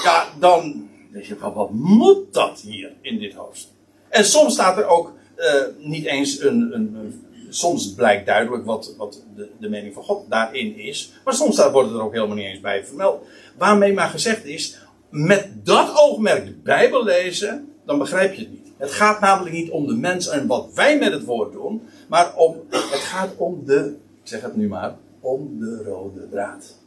[0.02, 3.72] ja, dan denk je van wat moet dat hier in dit hoofdstuk?
[4.08, 5.46] En soms staat er ook uh,
[5.78, 10.24] niet eens een, een, een, Soms blijkt duidelijk wat, wat de, de, mening van God
[10.28, 11.12] daarin is.
[11.24, 13.26] Maar soms staat, wordt het er ook helemaal niet eens bij vermeld.
[13.58, 14.78] Waarmee maar gezegd is,
[15.10, 18.68] met dat oogmerk de Bijbel lezen, dan begrijp je het niet.
[18.76, 22.36] Het gaat namelijk niet om de mens en wat wij met het woord doen, maar
[22.36, 26.78] om, het gaat om de, ik zeg het nu maar, om de rode draad.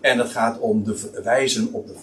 [0.00, 1.94] En het gaat om de wijzen op de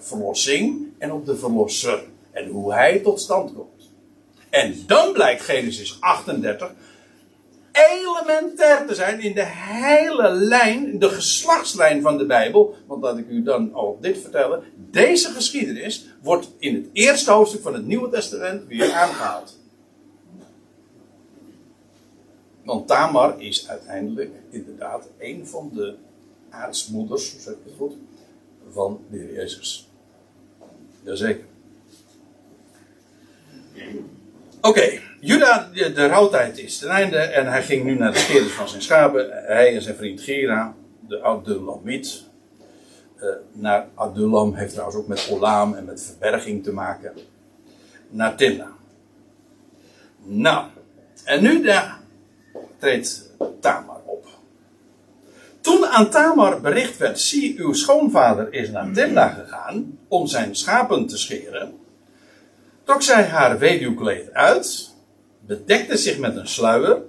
[0.00, 2.04] verlossing en op de verlosser.
[2.30, 3.81] En hoe hij tot stand komt.
[4.52, 6.72] En dan blijkt Genesis 38
[7.72, 12.76] elementair te zijn in de hele lijn, de geslachtslijn van de Bijbel.
[12.86, 14.62] Want laat ik u dan ook dit vertellen.
[14.90, 19.58] Deze geschiedenis wordt in het eerste hoofdstuk van het Nieuwe Testament weer aangehaald.
[22.64, 25.94] Want Tamar is uiteindelijk inderdaad een van de
[26.50, 27.92] aartsmoeders, zeg ik het goed,
[28.72, 29.88] van de Jezus.
[31.02, 31.44] Jazeker.
[34.64, 38.52] Oké, Juda, de, de rouwtijd is ten einde en hij ging nu naar de scheerders
[38.52, 39.28] van zijn schapen.
[39.30, 40.74] Hij en zijn vriend Gera,
[41.08, 42.24] de Adulamiet.
[43.16, 47.12] Uh, naar Adulam heeft trouwens ook met Olam en met verberging te maken.
[48.08, 48.68] Naar Timna.
[50.24, 50.66] Nou,
[51.24, 51.98] en nu daar
[52.78, 54.26] treedt Tamar op.
[55.60, 61.06] Toen aan Tamar bericht werd, zie uw schoonvader is naar Timna gegaan om zijn schapen
[61.06, 61.80] te scheren
[62.84, 64.90] trok zij haar weduwkleed uit,
[65.40, 67.02] bedekte zich met een sluier,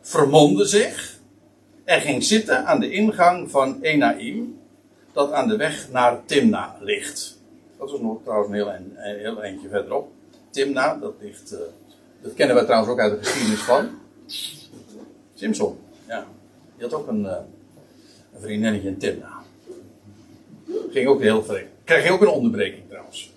[0.00, 1.18] vermomde zich
[1.84, 4.58] en ging zitten aan de ingang van Enaim,
[5.12, 7.38] dat aan de weg naar Timna ligt.
[7.78, 8.54] Dat was nog trouwens een
[8.96, 10.12] heel, een eentje verderop.
[10.50, 11.58] Timna, dat ligt, uh,
[12.22, 13.88] dat kennen we trouwens ook uit de geschiedenis van.
[15.34, 16.26] Simpson, ja.
[16.76, 17.36] Die had ook een, uh,
[18.34, 19.42] een vriendinnetje in Timna.
[20.90, 21.68] Ging ook heel vreemd.
[21.84, 23.31] Kreeg je ook een onderbreking trouwens.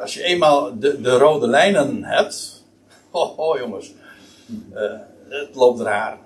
[0.00, 2.54] Als je eenmaal de, de rode lijnen hebt.
[3.36, 3.92] Oh, jongens.
[4.74, 4.92] Uh,
[5.28, 6.18] het loopt raar.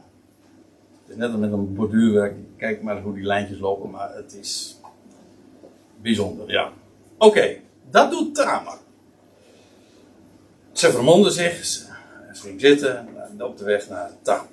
[1.02, 2.34] Het is net als met een borduurwerk.
[2.56, 3.90] Kijk maar hoe die lijntjes lopen.
[3.90, 4.80] Maar het is
[6.02, 6.72] bijzonder, ja.
[7.18, 7.56] Oké,
[7.90, 8.78] dat doet Tamar.
[10.72, 11.64] Ze vermomde zich.
[11.64, 11.88] Ze
[12.32, 14.46] ging zitten op de weg naar Tamar.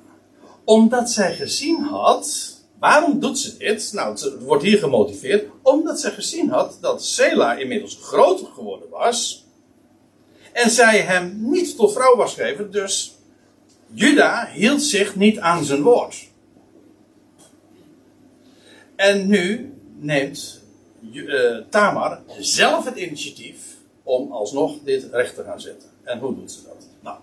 [0.63, 3.94] Omdat zij gezien had Waarom doet ze dit?
[3.94, 9.46] Nou, het wordt hier gemotiveerd omdat ze gezien had dat Sela inmiddels groter geworden was.
[10.54, 13.16] En zij hem niet tot vrouw was gegeven, dus
[13.94, 16.28] Juda hield zich niet aan zijn woord.
[18.96, 20.62] En nu neemt
[21.12, 23.58] uh, Tamar zelf het initiatief
[24.04, 25.90] om alsnog dit recht te gaan zetten.
[26.04, 26.88] En hoe doet ze dat?
[27.00, 27.18] Nou,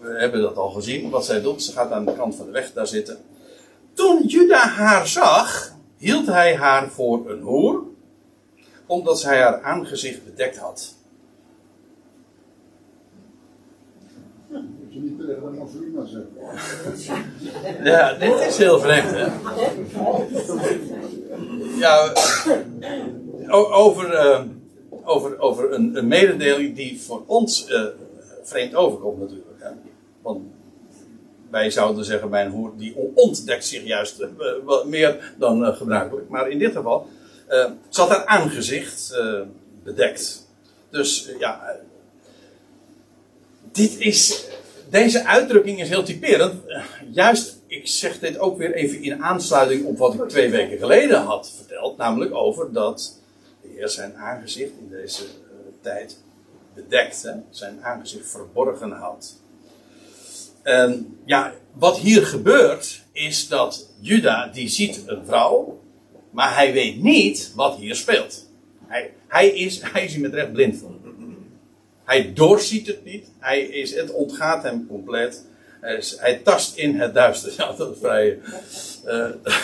[0.00, 1.10] we hebben dat al gezien.
[1.10, 3.18] Wat zij doet, ze gaat aan de kant van de weg daar zitten.
[3.94, 7.82] Toen Juda haar zag, hield hij haar voor een hoer,
[8.86, 10.94] omdat zij haar aangezicht bedekt had.
[17.82, 19.26] Ja, dit is heel vreemd, hè?
[21.78, 22.12] Ja,
[23.70, 24.42] over, uh,
[25.04, 27.84] over, over een, een, mededeling die voor ons uh,
[28.42, 29.58] vreemd overkomt, natuurlijk.
[29.58, 29.70] Hè?
[30.22, 30.40] Want
[31.52, 36.28] wij zouden zeggen bij een hoer, die ontdekt zich juist uh, meer dan uh, gebruikelijk.
[36.28, 37.08] Maar in dit geval
[37.50, 39.16] uh, zat haar aangezicht
[39.84, 40.46] bedekt.
[40.90, 41.76] Dus ja,
[43.72, 44.46] dit is,
[44.90, 46.62] deze uitdrukking is heel typerend.
[47.10, 51.20] juist, ik zeg dit ook weer even in aansluiting op wat ik twee weken geleden
[51.20, 51.96] had verteld.
[51.96, 53.18] Namelijk over dat
[53.62, 55.22] de Heer zijn aangezicht in deze
[55.80, 56.16] tijd
[56.74, 57.22] bedekt.
[57.22, 59.40] Hè, zijn aangezicht verborgen had.
[60.62, 65.80] En ja, wat hier gebeurt is dat Juda die ziet een vrouw,
[66.30, 68.48] maar hij weet niet wat hier speelt.
[68.86, 70.90] Hij, hij, is, hij is hier met recht blind voor.
[72.04, 73.26] Hij doorziet het niet.
[73.38, 75.44] Hij is, het ontgaat hem compleet.
[75.80, 77.52] Hij, tast in het duister.
[77.56, 78.38] Ja, dat is vrij.
[79.06, 79.30] Uh,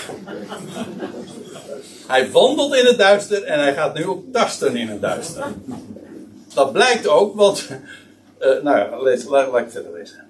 [2.13, 5.45] hij wandelt in het duister en hij gaat nu ook tasten in het duister.
[6.55, 7.69] Dat blijkt ook, want.
[8.41, 10.28] Uh, nou ja, laat ik verder lezen.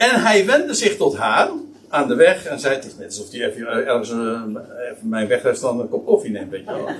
[0.00, 1.50] En hij wendde zich tot haar
[1.88, 4.42] aan de weg en zei: Het is net alsof hij even, ergens uh,
[4.90, 6.88] even mijn wegrestaurant een kop koffie neemt, weet je wel.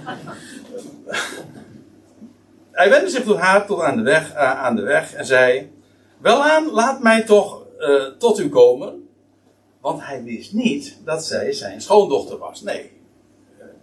[2.80, 5.72] hij wendde zich tot haar tot aan de weg, uh, aan de weg en zei:
[6.18, 9.08] Welaan, laat mij toch uh, tot u komen.
[9.80, 12.62] Want hij wist niet dat zij zijn schoondochter was.
[12.62, 12.90] Nee,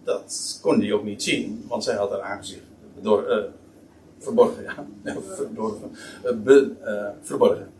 [0.04, 2.62] dat kon hij ook niet zien, want zij had haar aangezicht
[3.00, 3.50] door,
[4.18, 4.62] verborgen.
[4.62, 4.74] Ja,
[5.54, 5.78] door,
[6.44, 6.72] be,
[7.22, 7.76] verborgen.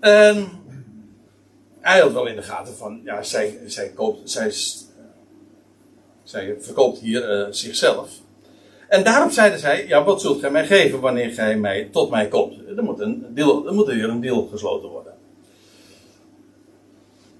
[0.00, 0.48] En
[1.80, 4.52] hij had wel in de gaten van, ja, zij, zij, koopt, zij,
[6.22, 8.10] zij verkoopt hier uh, zichzelf.
[8.88, 12.28] En daarop zeiden zij, ja, wat zult gij mij geven wanneer gij mij, tot mij
[12.28, 12.54] komt?
[12.76, 15.12] Er moet, een er moet hier een deal gesloten worden.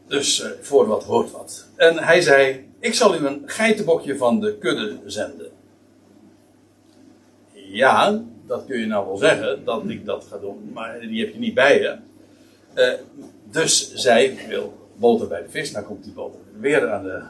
[0.07, 1.67] Dus uh, voor wat hoort wat.
[1.77, 5.51] En hij zei, ik zal u een geitenbokje van de kudde zenden.
[7.53, 11.33] Ja, dat kun je nou wel zeggen, dat ik dat ga doen, maar die heb
[11.33, 11.97] je niet bij je.
[12.79, 12.93] Uh,
[13.51, 15.73] dus zij wil boter bij de vis.
[15.73, 17.23] Dan komt die boter weer aan de.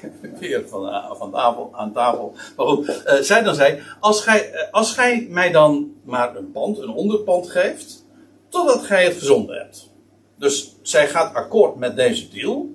[0.40, 2.34] weer van, van tafel, aan tafel.
[2.56, 6.52] Maar goed, uh, zij dan zei, als gij, uh, als gij mij dan maar een
[6.52, 8.04] pand, een onderpand geeft,
[8.48, 9.90] totdat gij het gezonden hebt.
[10.36, 12.68] Dus zij gaat akkoord met deze deal.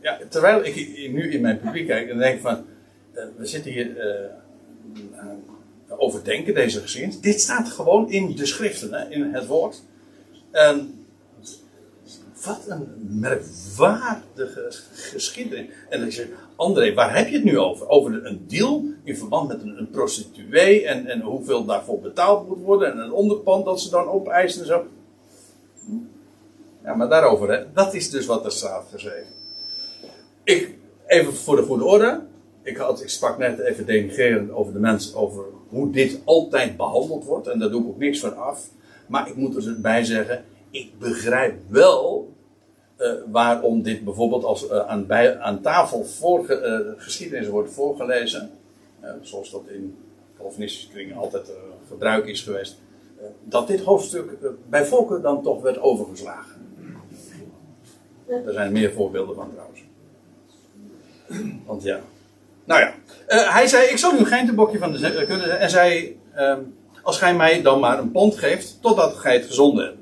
[0.00, 0.74] Ja, terwijl ik
[1.12, 2.64] nu in mijn publiek kijk en denk van,
[3.36, 3.96] we zitten hier
[5.96, 7.20] overdenken, deze geschiedenis.
[7.20, 9.82] Dit staat gewoon in de schriften, hè, in het woord.
[10.50, 10.98] En
[12.44, 15.66] wat een merkwaardige geschiedenis.
[15.88, 16.26] En ik zeg,
[16.56, 17.88] André, waar heb je het nu over?
[17.88, 22.62] Over een deal in verband met een, een prostituee en, en hoeveel daarvoor betaald moet
[22.62, 24.86] worden en een onderpand dat ze dan opeisen en zo.
[26.84, 27.72] Ja, maar daarover, hè.
[27.72, 29.32] dat is dus wat er staat geschreven.
[30.44, 30.74] Ik,
[31.06, 32.20] even voor de goede orde.
[32.62, 37.24] Ik, had, ik sprak net even denigrerend over de mensen, over hoe dit altijd behandeld
[37.24, 37.46] wordt.
[37.46, 38.68] En daar doe ik ook niks van af.
[39.06, 42.32] Maar ik moet erbij zeggen, ik begrijp wel
[42.98, 48.50] uh, waarom dit bijvoorbeeld als uh, aan, bij, aan, tafel uh, geschiedenis wordt voorgelezen.
[49.22, 49.96] zoals dat in
[50.38, 51.52] Calvinistische kringen altijd
[51.88, 52.78] gebruik is geweest.
[53.44, 54.36] dat dit hoofdstuk
[54.68, 56.56] bij volken dan toch werd overgeslagen.
[58.26, 59.80] Er zijn meer voorbeelden van trouwens.
[61.66, 62.00] Want ja.
[62.68, 62.94] Nou ja.
[63.52, 65.50] hij zei: Ik zal u geen tebokje van de kudde.
[65.50, 66.60] En zei: ehm,
[67.02, 68.78] Als gij mij dan maar een pond geeft.
[68.80, 69.96] totdat gij het gezonden hebt.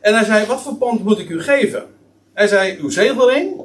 [0.00, 1.84] En hij zei: Wat voor pand moet ik u geven?
[2.34, 3.62] Hij zei: Uw zegelring.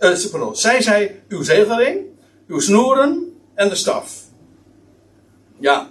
[0.00, 2.00] Uh, pardon, zij zei: Uw zegelring,
[2.48, 4.22] uw snoeren en de staf.
[5.58, 5.88] Ja,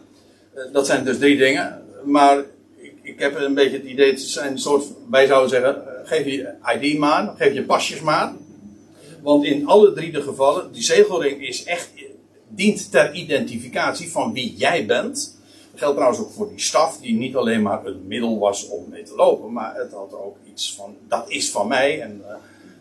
[0.72, 1.84] dat zijn dus drie dingen.
[2.04, 2.38] Maar
[2.76, 4.86] ik, ik, heb een beetje het idee: het zijn een soort.
[5.10, 8.34] Wij zouden zeggen: geef je ID maar, geef je pasjes maar.
[9.22, 11.90] Want in alle drie de gevallen, die zegelring is echt,
[12.48, 15.40] dient ter identificatie van wie jij bent
[15.76, 19.04] geldt trouwens ook voor die staf, die niet alleen maar een middel was om mee
[19.04, 22.02] te lopen, maar het had ook iets van, dat is van mij.
[22.02, 22.34] En uh,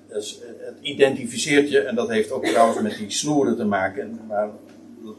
[0.09, 4.51] dus het identificeert je, en dat heeft ook trouwens met die snoeren te maken, maar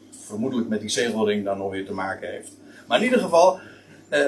[0.10, 2.52] vermoedelijk met die zegelring dan nog weer te maken heeft.
[2.88, 3.60] Maar in ieder geval,
[4.10, 4.26] uh,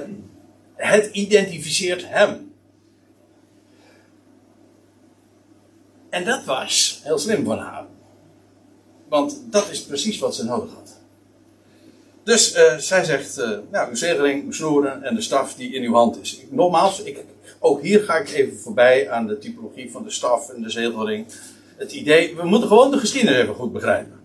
[0.75, 2.52] het identificeert hem.
[6.13, 7.85] En dat was heel slim van haar.
[9.09, 10.97] Want dat is precies wat ze nodig had.
[12.23, 13.37] Dus uh, zij zegt,
[13.71, 16.41] nou, uw zegeling, uw snoeren en de staf die in uw hand is.
[16.49, 17.25] Nogmaals, ik,
[17.59, 21.25] ook hier ga ik even voorbij aan de typologie van de staf en de zegelring.
[21.77, 24.19] Het idee, we moeten gewoon de geschiedenis even goed begrijpen.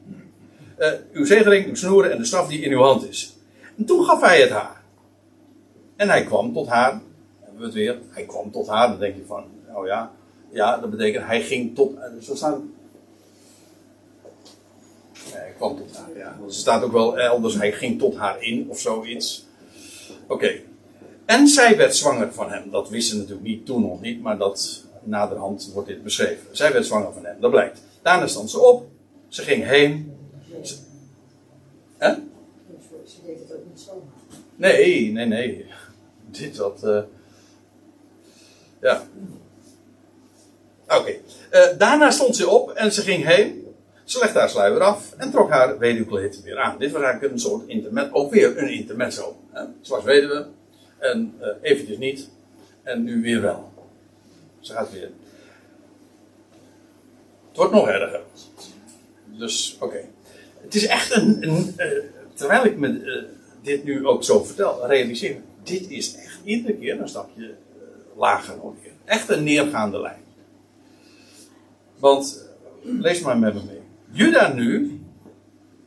[0.78, 3.36] Uh, uw zegeling, uw snoeren en de staf die in uw hand is.
[3.76, 4.82] En toen gaf hij het haar.
[5.96, 7.00] En hij kwam tot haar.
[7.40, 7.98] Hebben we het weer.
[8.10, 8.88] Hij kwam tot haar.
[8.88, 10.16] Dan denk je van, oh ja.
[10.50, 11.94] Ja, dat betekent hij ging tot.
[12.20, 12.60] Zo staat
[15.32, 16.38] hij kwam tot haar, ja.
[16.46, 19.46] Er staat ook wel elders, hij ging tot haar in of zoiets.
[20.26, 20.60] Oké.
[21.24, 22.70] En zij werd zwanger van hem.
[22.70, 26.56] Dat wisten ze natuurlijk niet toen nog niet, maar dat naderhand wordt dit beschreven.
[26.56, 27.82] Zij werd zwanger van hem, dat blijkt.
[28.02, 28.86] Daarna stond ze op,
[29.28, 30.16] ze ging heen.
[30.62, 30.76] Ze,
[31.98, 32.14] hè?
[33.04, 34.02] Ze deed het ook niet zo.
[34.56, 35.66] Nee, nee, nee.
[36.30, 36.80] Dit wat.
[36.84, 37.02] Uh,
[38.80, 39.06] ja.
[40.88, 41.10] Oké.
[41.52, 43.66] Uh, daarna stond ze op en ze ging heen.
[44.04, 46.78] Ze legde haar sluier af en trok haar weduwkleed weer aan.
[46.78, 49.36] Dit was eigenlijk een soort internet, ook weer een intermezzo.
[49.50, 49.64] Hè?
[49.80, 50.46] Ze weduwe
[50.98, 52.28] en uh, eventjes niet
[52.82, 53.72] en nu weer wel.
[54.60, 55.10] Ze gaat weer.
[57.48, 58.20] Het wordt nog erger.
[59.24, 60.00] Dus, oké.
[60.60, 61.48] Het is echt een.
[61.48, 62.02] een uh,
[62.34, 63.26] terwijl ik me
[63.62, 67.54] dit nu ook zo vertel, realiseer dit is echt iedere keer een stapje
[68.16, 68.92] lager nog weer.
[69.04, 70.22] Echt een neergaande lijn.
[71.98, 72.48] Want,
[72.82, 73.80] lees maar met me mee.
[74.10, 75.00] Juda nu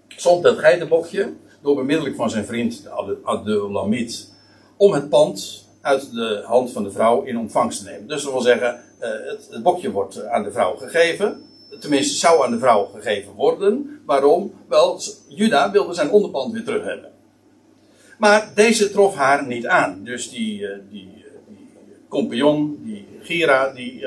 [0.07, 2.87] zond het geitenbokje door bemiddelijk van zijn vriend
[3.23, 4.33] Adulamit
[4.77, 8.07] om het pand uit de hand van de vrouw in ontvangst te nemen.
[8.07, 11.41] Dus dat wil zeggen, eh, het, het bokje wordt aan de vrouw gegeven.
[11.79, 14.01] Tenminste, zou aan de vrouw gegeven worden.
[14.05, 14.53] Waarom?
[14.67, 17.11] Wel, Juda wilde zijn onderpand weer terug hebben.
[18.17, 20.03] Maar deze trof haar niet aan.
[20.03, 21.09] Dus die, eh, die,
[21.47, 21.73] die
[22.07, 24.05] compagnon, die Gira, die,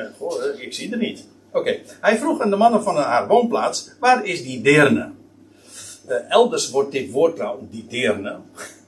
[0.58, 1.26] ik zie er niet.
[1.54, 5.10] Oké, hij vroeg aan de mannen van haar woonplaats: waar is die deerne?
[6.08, 8.36] Uh, elders wordt dit woord trouwens, die deerne.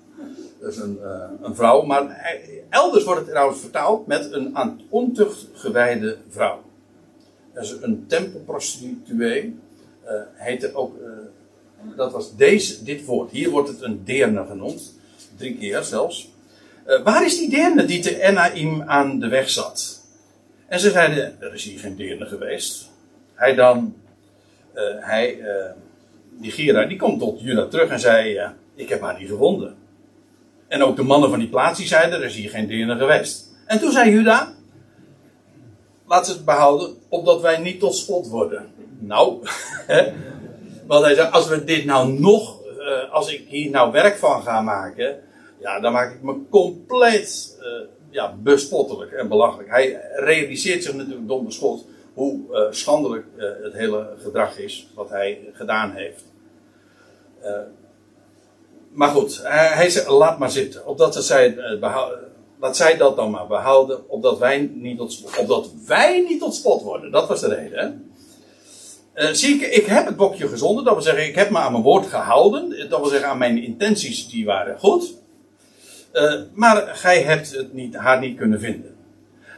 [0.61, 2.35] Dat is een, uh, een vrouw, maar
[2.71, 6.63] elders wordt het trouwens vertaald met een aan ontucht gewijde vrouw.
[7.55, 9.59] Dat is een tempelprostituee.
[10.35, 10.97] Heet er ook,
[11.97, 13.31] dat was deze, dit woord.
[13.31, 14.95] Hier wordt het een deerne genoemd.
[15.37, 16.33] Drie keer zelfs.
[17.05, 19.96] waar is die deerne die te Enaim aan de weg zat?
[20.69, 22.91] En ze zeiden, er is hier geen deerne geweest.
[23.35, 23.97] Hij dan,
[24.75, 25.47] uh, hij, uh,
[26.31, 29.77] die Gira, die komt tot Juda terug en zei, uh, ik heb haar niet gevonden.
[30.69, 33.49] En ook de mannen van die plaats die zeiden, er is hier geen deerne geweest.
[33.67, 34.53] En toen zei Juda,
[36.07, 38.67] laat het behouden, opdat wij niet tot spot worden.
[38.99, 39.47] Nou,
[40.87, 42.61] want hij zei, als we dit nou nog,
[43.11, 45.21] als ik hier nou werk van ga maken,
[45.59, 47.59] ja, dan maak ik me compleet
[48.17, 49.71] ja, bespottelijk en belachelijk.
[49.71, 53.27] Hij realiseert zich natuurlijk dom beschot hoe uh, schandelijk
[53.63, 56.25] het hele gedrag is wat hij gedaan heeft.
[58.93, 61.57] maar goed, hij, hij zei, laat maar zitten, opdat zij
[62.61, 66.83] laat zij dat dan maar behouden, opdat wij niet tot, opdat wij niet tot spot
[66.83, 67.11] worden.
[67.11, 68.11] Dat was de reden.
[69.15, 71.85] Zie ik, ik heb het bokje gezonden, dat wil zeggen, ik heb me aan mijn
[71.85, 72.89] woord gehouden.
[72.89, 75.15] Dat wil zeggen, aan mijn intenties, die waren goed.
[76.17, 78.97] Uh, maar gij hebt het niet, haar niet kunnen vinden.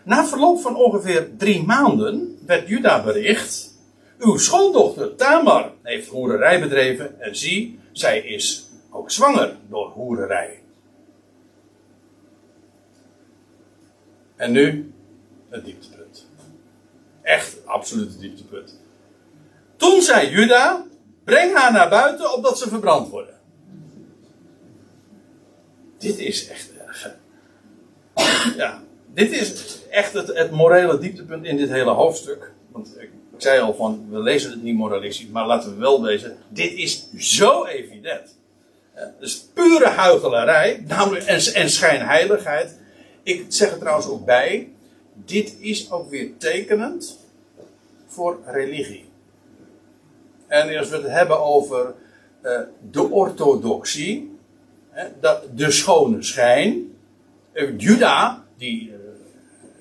[0.05, 3.77] Na verloop van ongeveer drie maanden werd Juda bericht.
[4.19, 10.63] Uw schoondochter Tamar heeft hoererij bedreven en zie, zij is ook zwanger door hoererij.
[14.37, 14.93] En nu
[15.49, 16.27] het dieptepunt.
[17.23, 18.81] Echt absoluut dieptepunt.
[19.77, 20.85] Toen zei Juda:
[21.25, 23.38] breng haar naar buiten opdat ze verbrand worden.
[25.99, 27.17] Dit is echt erg.
[28.57, 28.83] Ja,
[29.15, 32.53] dit is echt het, morele dieptepunt in dit hele hoofdstuk.
[32.73, 36.37] Want ik, zei al van, we lezen het niet moralistisch, maar laten we wel lezen.
[36.49, 38.37] Dit is zo evident.
[39.21, 42.77] Dus pure huichelarij, namelijk en, en schijnheiligheid.
[43.23, 44.73] Ik zeg er trouwens ook bij,
[45.13, 47.19] dit is ook weer tekenend
[48.07, 49.05] voor religie.
[50.47, 51.95] En als we het hebben over
[52.43, 54.38] uh, de orthodoxie,
[55.55, 56.97] de schone schijn,
[57.53, 58.95] uh, Juda, die, uh,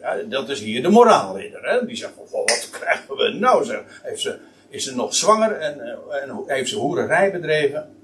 [0.02, 3.66] ja, dat is hier de moraalridder, hè, die zegt van wat krijgen we nou?
[3.66, 4.38] Zeg, heeft ze,
[4.70, 7.90] is ze nog zwanger en, en heeft ze hoererij bedreven?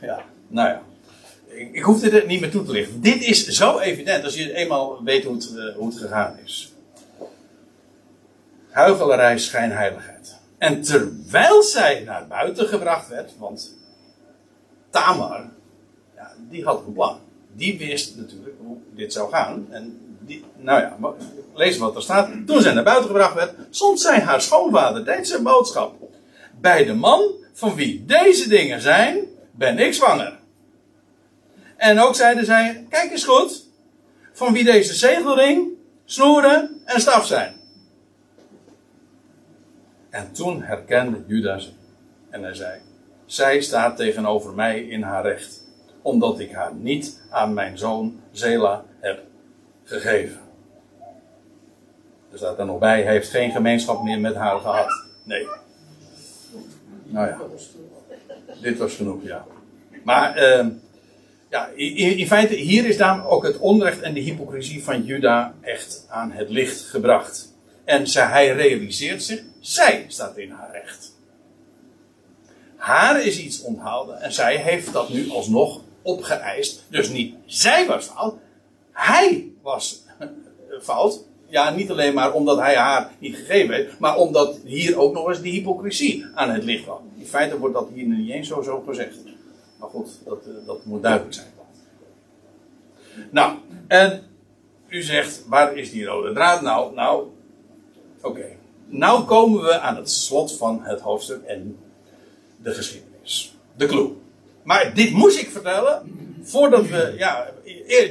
[0.00, 0.82] Ja, nou ja
[1.56, 3.00] ik, ik hoef dit niet meer toe te lichten.
[3.00, 6.72] Dit is zo evident als je eenmaal weet hoe het, hoe het gegaan is.
[8.70, 10.36] Huichelarij, schijnheiligheid.
[10.58, 13.74] En terwijl zij naar buiten gebracht werd, want
[14.90, 15.50] Tamar,
[16.50, 17.18] die had een plan.
[17.52, 19.66] Die wist natuurlijk hoe dit zou gaan.
[19.70, 20.96] En die, nou ja,
[21.54, 22.30] lees wat er staat.
[22.46, 25.94] Toen zij naar buiten gebracht werd, zond zij haar schoonvader deze boodschap.
[26.60, 29.18] Bij de man van wie deze dingen zijn,
[29.50, 30.38] ben ik zwanger.
[31.76, 33.66] En ook zeiden zij: Kijk eens goed,
[34.32, 35.68] van wie deze zegelring,
[36.04, 37.54] snoeren en staf zijn.
[40.10, 41.72] En toen herkende Judas
[42.30, 42.80] en hij zei:
[43.26, 45.65] Zij staat tegenover mij in haar recht,
[46.06, 49.22] omdat ik haar niet aan mijn zoon Zela heb
[49.84, 50.40] gegeven.
[52.32, 55.04] Er staat er nog bij: Hij heeft geen gemeenschap meer met haar gehad.
[55.22, 55.46] Nee.
[57.04, 57.38] Nou ja,
[58.60, 59.44] dit was genoeg, ja.
[60.02, 60.58] Maar.
[60.58, 60.66] Uh,
[61.50, 66.06] ja, in, feite, hier is dan ook het onrecht en de hypocrisie van Juda echt
[66.08, 67.54] aan het licht gebracht.
[67.84, 71.14] En zij, hij realiseert zich, zij staat in haar recht.
[72.76, 76.84] Haar is iets onthouden en zij heeft dat nu alsnog opgeëist.
[76.88, 78.34] Dus niet zij was fout,
[78.92, 80.02] hij was
[80.80, 81.24] fout.
[81.48, 85.28] Ja, niet alleen maar omdat hij haar niet gegeven heeft, maar omdat hier ook nog
[85.28, 87.10] eens die hypocrisie aan het licht kwam.
[87.18, 89.16] In feite wordt dat hier niet eens zo, zo gezegd.
[89.78, 91.46] Maar goed, dat, eh, dat moet duidelijk zijn.
[93.30, 94.22] Nou, en
[94.88, 96.94] u zegt, waar is die rode draad nou?
[96.94, 97.26] Nou,
[98.22, 98.46] oké.
[98.86, 101.78] Nou komen we aan het slot van het hoofdstuk en
[102.62, 103.54] de geschiedenis.
[103.76, 104.10] De clue.
[104.66, 106.02] Maar dit moest ik vertellen
[106.42, 107.46] voordat we, ja,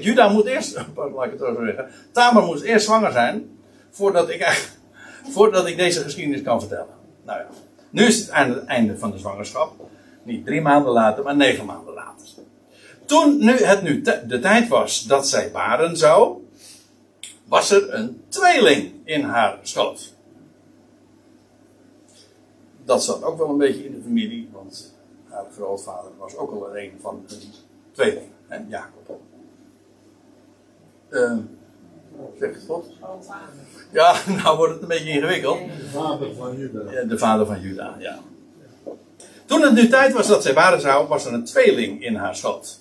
[0.02, 0.76] Juda moet eerst,
[1.16, 3.60] laat ik het zo zeggen, Tamar moest eerst zwanger zijn
[3.92, 4.70] voordat ik,
[5.34, 6.96] voordat ik deze geschiedenis kan vertellen.
[7.26, 7.48] Nou ja,
[7.90, 9.74] nu is het aan het einde van de zwangerschap.
[10.24, 12.28] Niet drie maanden later, maar negen maanden later.
[13.06, 16.38] Toen nu het nu de tijd was dat zij baren zou,
[17.46, 20.14] was er een tweeling in haar schoot.
[22.86, 24.50] Dat zat ook wel een beetje in de familie,
[25.36, 27.54] haar grootvader was ook al een van een
[27.92, 29.20] tweeling, hè, Jacob.
[31.10, 31.38] Uh,
[32.40, 32.86] zeg het God?
[33.92, 35.58] Ja, nou wordt het een beetje ingewikkeld.
[35.58, 36.92] De vader van Juda.
[36.92, 38.20] Ja, de vader van Juda, ja.
[39.46, 42.36] Toen het nu tijd was dat zij baren zou, was er een tweeling in haar
[42.36, 42.80] schoot.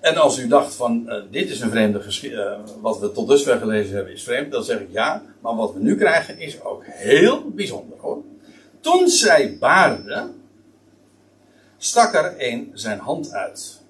[0.00, 3.28] En als u dacht van uh, dit is een vreemde geschiedenis, uh, wat we tot
[3.28, 6.62] dusver gelezen hebben is vreemd, dan zeg ik ja, maar wat we nu krijgen is
[6.62, 8.22] ook heel bijzonder hoor.
[8.80, 10.30] Toen zij baarde,
[11.76, 13.82] stak er een zijn hand uit.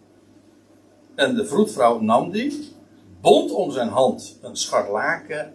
[1.15, 2.77] En de vroedvrouw nam die,
[3.21, 5.55] bond om zijn hand een scharlaken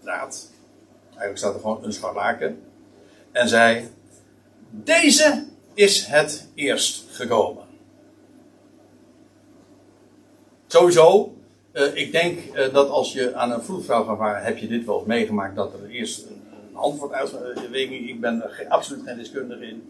[0.00, 0.50] draad.
[1.08, 2.62] Eigenlijk staat er gewoon een scharlaken.
[3.32, 3.88] En zei:
[4.70, 7.64] Deze is het eerst gekomen.
[10.66, 11.34] Sowieso,
[11.74, 14.84] Eh, ik denk eh, dat als je aan een vroedvrouw gaat vragen, heb je dit
[14.84, 16.26] wel meegemaakt dat er eerst
[16.74, 17.70] een, wordt uitgegeven?
[17.70, 19.82] weet ik ben er geen, absoluut geen deskundige in.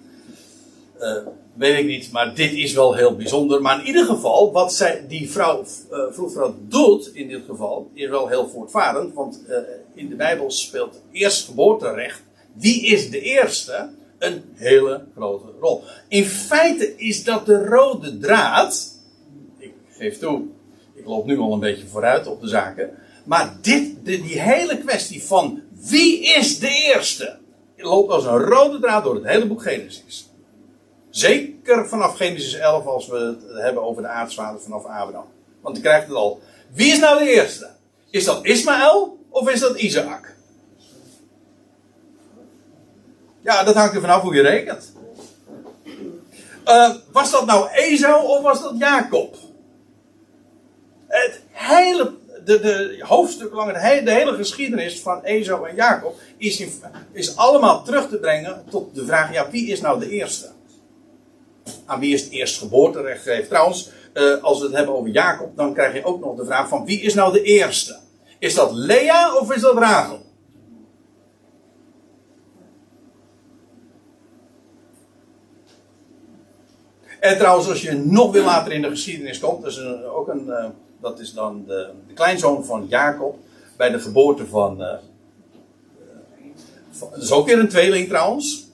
[1.00, 1.16] Uh,
[1.54, 3.62] weet ik niet, maar dit is wel heel bijzonder.
[3.62, 5.64] Maar in ieder geval, wat zij, die vrouw,
[6.10, 9.14] vroedvrouw doet in dit geval, is wel heel voortvarend.
[9.14, 9.40] Want
[9.94, 12.22] in de Bijbel speelt eerstgeboorterecht.
[12.52, 13.88] Wie is de eerste?
[14.18, 15.82] Een hele grote rol.
[16.08, 18.92] In feite is dat de rode draad.
[19.58, 20.42] Ik geef toe,
[20.94, 22.90] ik loop nu al een beetje vooruit op de zaken.
[23.24, 27.38] Maar dit, de, die hele kwestie van wie is de eerste,
[27.76, 30.30] loopt als een rode draad door het hele boek Genesis.
[31.10, 35.26] Zeker vanaf Genesis 11 als we het hebben over de aartsvader vanaf Abraham.
[35.60, 36.40] Want je krijgt het al.
[36.72, 37.70] Wie is nou de eerste?
[38.10, 40.34] Is dat Ismaël of is dat Isaac?
[43.40, 44.92] Ja, dat hangt er vanaf hoe je rekent.
[46.66, 49.36] Uh, was dat nou Esau of was dat Jacob?
[51.06, 52.14] Het hele,
[52.44, 56.64] de, de hoofdstuk lang, de hele, de hele geschiedenis van Esau en Jacob is,
[57.12, 60.50] is allemaal terug te brengen tot de vraag: ja, wie is nou de eerste?
[61.84, 63.48] Aan wie is het eerst geboorterecht gegeven?
[63.48, 66.68] Trouwens, uh, als we het hebben over Jacob, dan krijg je ook nog de vraag
[66.68, 67.98] van wie is nou de eerste?
[68.38, 70.22] Is dat Lea of is dat Rachel?
[77.20, 80.46] En trouwens, als je nog weer later in de geschiedenis komt, dat is ook een,
[80.46, 80.64] uh,
[81.04, 83.38] dat is dan de, de, kleinzoon van Jacob,
[83.76, 84.92] bij de geboorte van, uh,
[86.98, 88.68] dat is ook weer een tweeling trouwens,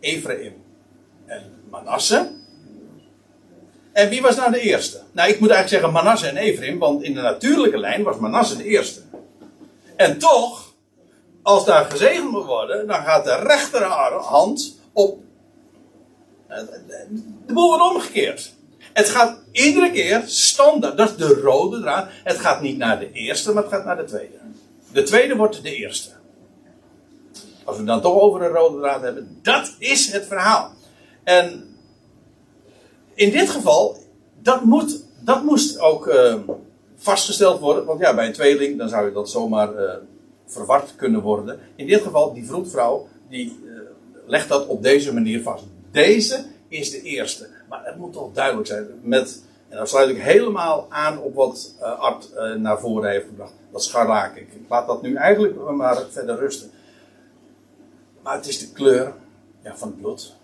[0.00, 0.54] Ephraim
[1.26, 2.30] en Manasse.
[3.92, 5.00] En wie was nou de eerste?
[5.12, 8.56] Nou, ik moet eigenlijk zeggen Manasse en Ephraim, want in de natuurlijke lijn was Manasse
[8.56, 9.00] de eerste.
[9.96, 10.74] En toch,
[11.42, 15.18] als daar gezegend moet worden, dan gaat de rechterhand op
[17.46, 18.58] de boel wordt omgekeerd.
[18.92, 22.08] Het gaat iedere keer standaard, dat is de rode draad.
[22.24, 24.38] Het gaat niet naar de eerste, maar het gaat naar de tweede.
[24.92, 26.10] De tweede wordt de eerste.
[27.64, 30.72] Als we dan toch over een rode draad hebben, dat is het verhaal.
[31.24, 31.76] En
[33.14, 33.96] in dit geval,
[34.42, 36.34] dat, moet, dat moest ook uh,
[36.96, 37.84] vastgesteld worden.
[37.84, 39.92] Want ja, bij een tweeling, dan zou je dat zomaar uh,
[40.46, 41.60] verward kunnen worden.
[41.76, 43.72] In dit geval, die vroedvrouw, die uh,
[44.26, 45.64] legt dat op deze manier vast.
[45.90, 47.48] Deze is de eerste.
[47.70, 48.86] Maar het moet toch duidelijk zijn.
[49.02, 53.26] Met, en dan sluit ik helemaal aan op wat uh, Art uh, naar voren heeft
[53.26, 53.52] gebracht.
[53.72, 54.42] Dat scharlaken.
[54.42, 56.70] Ik laat dat nu eigenlijk maar verder rusten.
[58.22, 59.14] Maar het is de kleur
[59.62, 60.36] ja, van het bloed.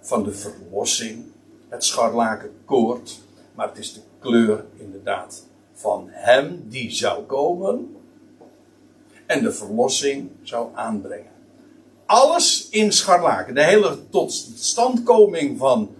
[0.00, 1.24] Van de verlossing.
[1.68, 3.20] Het scharlakenkoord.
[3.54, 7.96] Maar het is de kleur inderdaad van hem die zou komen.
[9.26, 11.32] En de verlossing zou aanbrengen
[12.06, 13.54] alles in scharlaken.
[13.54, 15.94] De hele totstandkoming van,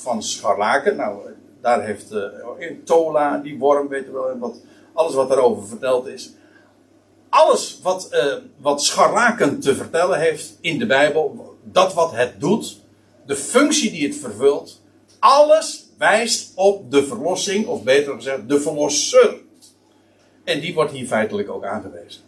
[0.00, 0.96] van scharlaken.
[0.96, 1.20] Nou,
[1.60, 2.22] daar heeft uh,
[2.58, 4.60] in Tola, die worm, weet je wel, wat,
[4.92, 6.32] alles wat daarover verteld is.
[7.28, 12.80] Alles wat, uh, wat scharlaken te vertellen heeft in de Bijbel, dat wat het doet,
[13.26, 14.80] de functie die het vervult,
[15.18, 19.36] alles wijst op de verlossing, of beter gezegd, de verlosser.
[20.44, 22.22] En die wordt hier feitelijk ook aangewezen.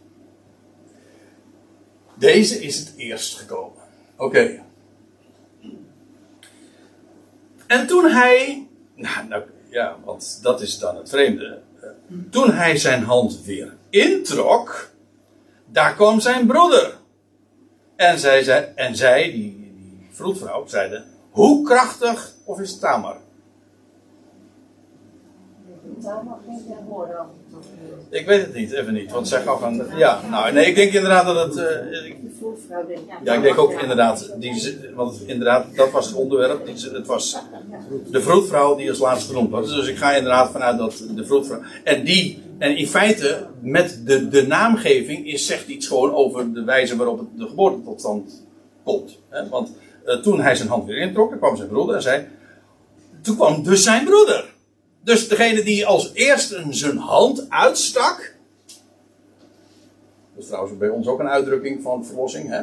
[2.14, 3.82] Deze is het eerst gekomen.
[4.16, 4.62] Oké.
[7.72, 8.66] En toen hij.
[8.94, 11.58] Nou, nou, ja, want dat is dan het vreemde.
[12.30, 14.90] Toen hij zijn hand weer introk,
[15.66, 16.94] daar kwam zijn broeder.
[17.96, 23.16] En zij, en zij die, die vroedvrouw, zeiden: Hoe krachtig, of is Tamar?
[28.10, 29.12] Ik weet het niet, even niet.
[29.12, 29.86] Want zij gaf aan.
[29.96, 31.56] Ja, nou nee, ik denk inderdaad dat het.
[31.56, 32.12] Uh,
[33.24, 34.34] ja, ik denk ook inderdaad.
[34.38, 36.66] Die, want inderdaad, dat was het onderwerp.
[36.66, 37.38] Die, het was
[38.10, 39.74] de vroedvrouw die als laatste genoemd was.
[39.74, 41.60] Dus ik ga inderdaad vanuit dat de vroedvrouw.
[41.84, 42.42] En die.
[42.58, 47.18] En in feite, met de, de naamgeving is, zegt iets gewoon over de wijze waarop
[47.18, 48.46] het, de geboorte tot stand
[48.84, 49.18] komt.
[49.28, 49.48] Hè?
[49.48, 49.72] Want
[50.06, 52.26] uh, toen hij zijn hand weer introk, kwam zijn broeder en zei.
[53.22, 54.51] Toen kwam dus zijn broeder.
[55.04, 58.34] Dus degene die als eerste zijn hand uitstak.
[60.34, 62.62] Dat is trouwens bij ons ook een uitdrukking van verlossing, hè?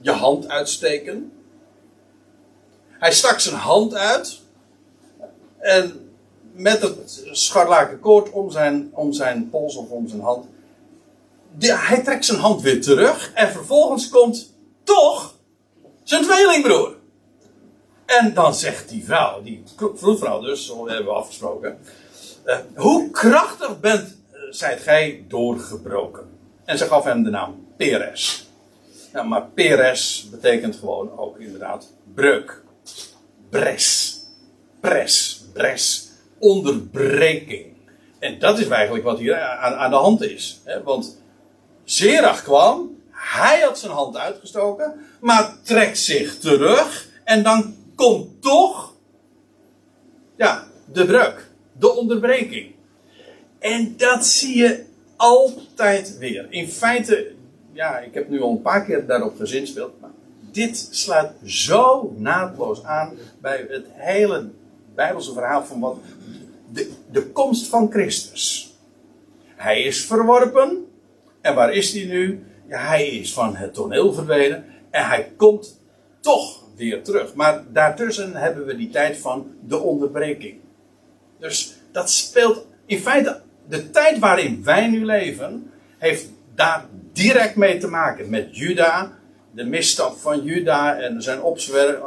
[0.00, 1.32] Je hand uitsteken.
[2.88, 4.40] Hij stak zijn hand uit.
[5.58, 6.10] En
[6.52, 10.46] met het scharlakenkoord om zijn, om zijn pols of om zijn hand.
[11.58, 13.32] hij trekt zijn hand weer terug.
[13.34, 14.52] En vervolgens komt
[14.84, 15.34] toch
[16.02, 16.99] zijn tweelingbroer.
[18.18, 19.62] En dan zegt die vrouw, die
[19.94, 21.78] vroedvrouw dus, zo hebben we afgesproken.
[22.46, 26.28] Uh, hoe krachtig bent, uh, zijt gij doorgebroken.
[26.64, 28.48] En ze gaf hem de naam Peres.
[29.12, 32.62] Ja, maar Peres betekent gewoon ook inderdaad breuk.
[33.50, 34.18] Bres.
[34.80, 35.44] Pres.
[35.52, 36.08] Bres.
[36.38, 37.66] Onderbreking.
[38.18, 40.60] En dat is eigenlijk wat hier aan, aan de hand is.
[40.64, 40.82] Hè?
[40.82, 41.18] Want
[41.84, 47.08] Zerach kwam, hij had zijn hand uitgestoken, maar trekt zich terug.
[47.24, 48.94] En dan komt toch,
[50.36, 52.74] ja, de breuk, de onderbreking.
[53.58, 54.84] En dat zie je
[55.16, 56.46] altijd weer.
[56.50, 57.32] In feite,
[57.72, 60.10] ja, ik heb nu al een paar keer daarop gezinspeeld, maar
[60.52, 64.50] dit sluit zo naadloos aan bij het hele
[64.94, 65.96] Bijbelse verhaal van wat
[66.72, 68.74] de, de komst van Christus.
[69.44, 70.86] Hij is verworpen.
[71.40, 72.44] En waar is hij nu?
[72.68, 74.64] Ja, hij is van het toneel verdwenen.
[74.90, 75.80] En hij komt
[76.20, 76.60] toch
[77.02, 77.34] terug.
[77.34, 80.54] Maar daartussen hebben we die tijd van de onderbreking.
[81.38, 87.78] Dus dat speelt in feite de tijd waarin wij nu leven, heeft daar direct mee
[87.78, 89.12] te maken met Juda,
[89.50, 91.42] de misstap van Juda en zijn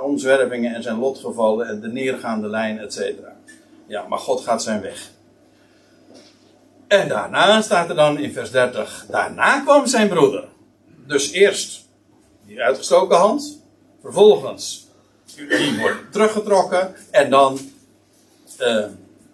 [0.01, 3.13] omzwervingen en zijn lotgevallen en de neergaande lijn, etc.
[3.87, 5.11] Ja, maar God gaat zijn weg.
[6.87, 10.47] En daarna staat er dan in vers 30, daarna kwam zijn broeder.
[11.07, 11.89] Dus eerst
[12.45, 13.62] die uitgestoken hand,
[14.03, 14.87] vervolgens
[15.35, 17.59] die wordt teruggetrokken en dan
[18.61, 18.85] uh,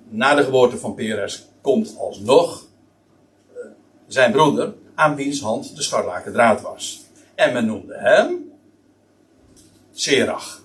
[0.10, 2.66] na de geboorte van Peres komt alsnog
[3.54, 3.60] uh,
[4.08, 7.06] zijn broeder aan wiens hand de scharlaken draad was.
[7.36, 8.52] En men noemde hem
[9.92, 10.64] Serach.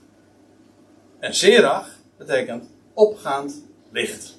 [1.18, 4.38] En Serach betekent opgaand licht.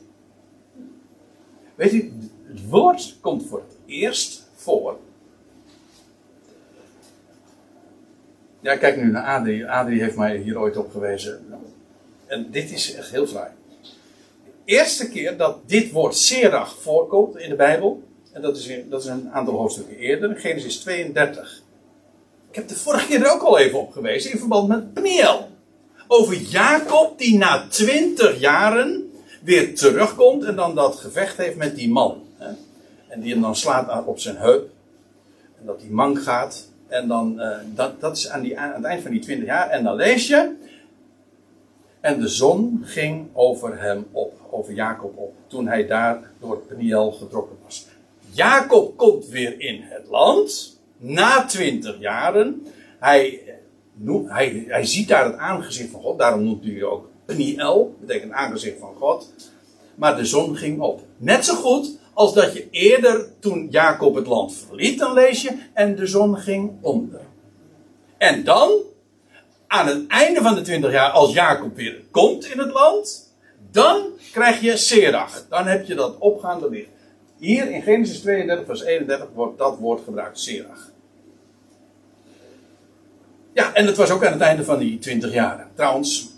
[1.75, 2.13] Weet u,
[2.47, 4.99] het woord komt voor het eerst voor.
[8.65, 9.65] Ja, kijk nu naar Adrie.
[9.65, 11.45] Adrie heeft mij hier ooit op gewezen.
[12.25, 13.49] En dit is echt heel fraai.
[14.41, 18.03] De eerste keer dat dit woord Serach voorkomt in de Bijbel.
[18.31, 20.35] En dat is, dat is een aantal hoofdstukken eerder.
[20.35, 21.61] Genesis 32.
[22.49, 24.31] Ik heb de vorige keer er ook al even op gewezen.
[24.31, 25.49] In verband met Pniel.
[26.07, 29.11] Over Jacob die na twintig jaren
[29.41, 30.43] weer terugkomt.
[30.43, 32.23] En dan dat gevecht heeft met die man.
[33.07, 34.69] En die hem dan slaat op zijn heup.
[35.59, 36.73] En dat die man gaat.
[36.87, 39.69] En dan, uh, dat, dat is aan, die, aan het eind van die twintig jaar.
[39.69, 40.55] En dan lees je.
[41.99, 47.11] En de zon ging over hem op, over Jacob op, toen hij daar door Peniel
[47.11, 47.87] getrokken was.
[48.31, 52.67] Jacob komt weer in het land, na twintig jaren.
[52.99, 53.41] Hij,
[54.27, 58.79] hij, hij ziet daar het aangezicht van God, daarom noemt hij ook Peniel, betekent aangezicht
[58.79, 59.33] van God.
[59.95, 61.01] Maar de zon ging op.
[61.17, 65.57] Net zo goed als dat je eerder, toen Jacob het land verliet, dan lees je,
[65.73, 67.19] en de zon ging onder.
[68.17, 68.71] En dan,
[69.67, 73.33] aan het einde van de twintig jaar, als Jacob weer komt in het land,
[73.71, 75.45] dan krijg je Serach.
[75.49, 76.89] Dan heb je dat opgaande licht.
[77.37, 80.91] Hier in Genesis 32, vers 31 wordt dat woord gebruikt, Serach.
[83.53, 85.67] Ja, en het was ook aan het einde van die twintig jaren.
[85.73, 86.29] Trouwens,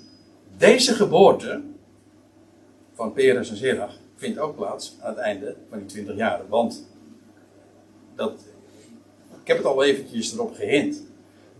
[0.58, 1.62] deze geboorte
[2.96, 6.42] van Peres en Serach vindt ook plaats aan het einde van die 20 jaar.
[6.48, 6.88] Want
[8.16, 8.34] dat,
[9.42, 11.04] ik heb het al eventjes erop gehind.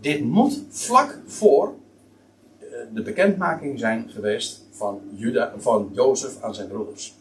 [0.00, 1.74] Dit moet vlak voor
[2.58, 7.14] eh, de bekendmaking zijn geweest van, Juda, van Jozef aan zijn broeders.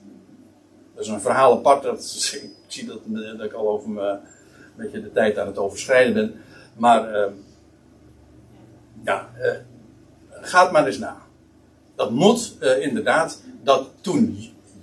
[0.93, 1.83] Dat is een verhaal apart.
[1.83, 1.99] Dat,
[2.43, 2.99] ik zie dat,
[3.37, 4.19] dat ik al over een
[4.75, 6.35] beetje de tijd aan het overschrijden ben.
[6.77, 7.33] Maar uh,
[9.03, 9.51] ja, uh,
[10.29, 11.17] gaat maar eens na.
[11.95, 14.37] Dat moet uh, inderdaad, dat toen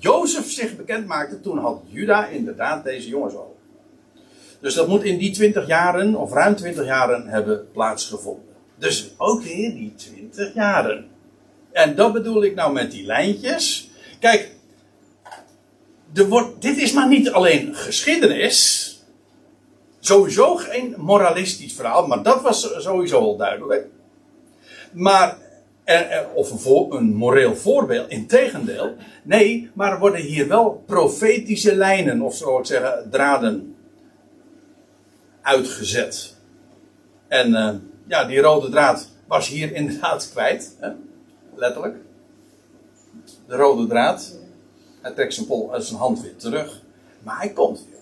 [0.05, 3.57] Jozef zich bekend maakte, toen had Juda inderdaad deze jongens al.
[4.61, 8.55] Dus dat moet in die 20 jaren, of ruim 20 jaren, hebben plaatsgevonden.
[8.79, 11.09] Dus ook weer die 20 jaren.
[11.73, 13.91] En dat bedoel ik nou met die lijntjes.
[14.21, 14.51] Kijk,
[16.29, 18.89] wordt, dit is maar niet alleen geschiedenis.
[20.01, 23.87] Sowieso geen moralistisch verhaal, maar dat was sowieso al duidelijk.
[24.93, 25.39] Maar
[26.35, 28.09] of een, voor, een moreel voorbeeld.
[28.09, 28.95] Integendeel.
[29.23, 33.77] Nee, maar er worden hier wel profetische lijnen, of zo ik zeggen, draden
[35.43, 36.37] uitgezet.
[37.29, 37.75] En uh,
[38.07, 40.77] ja, die rode draad was hier inderdaad kwijt.
[40.81, 40.91] Hè?
[41.55, 41.97] Letterlijk.
[43.47, 44.39] De rode draad.
[45.01, 46.83] Hij trekt zijn, pol, zijn hand weer terug.
[47.23, 48.01] Maar hij komt weer.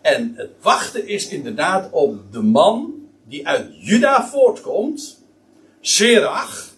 [0.00, 2.94] En het wachten is inderdaad op de man
[3.24, 5.18] die uit Juda voortkomt.
[5.80, 6.69] Serach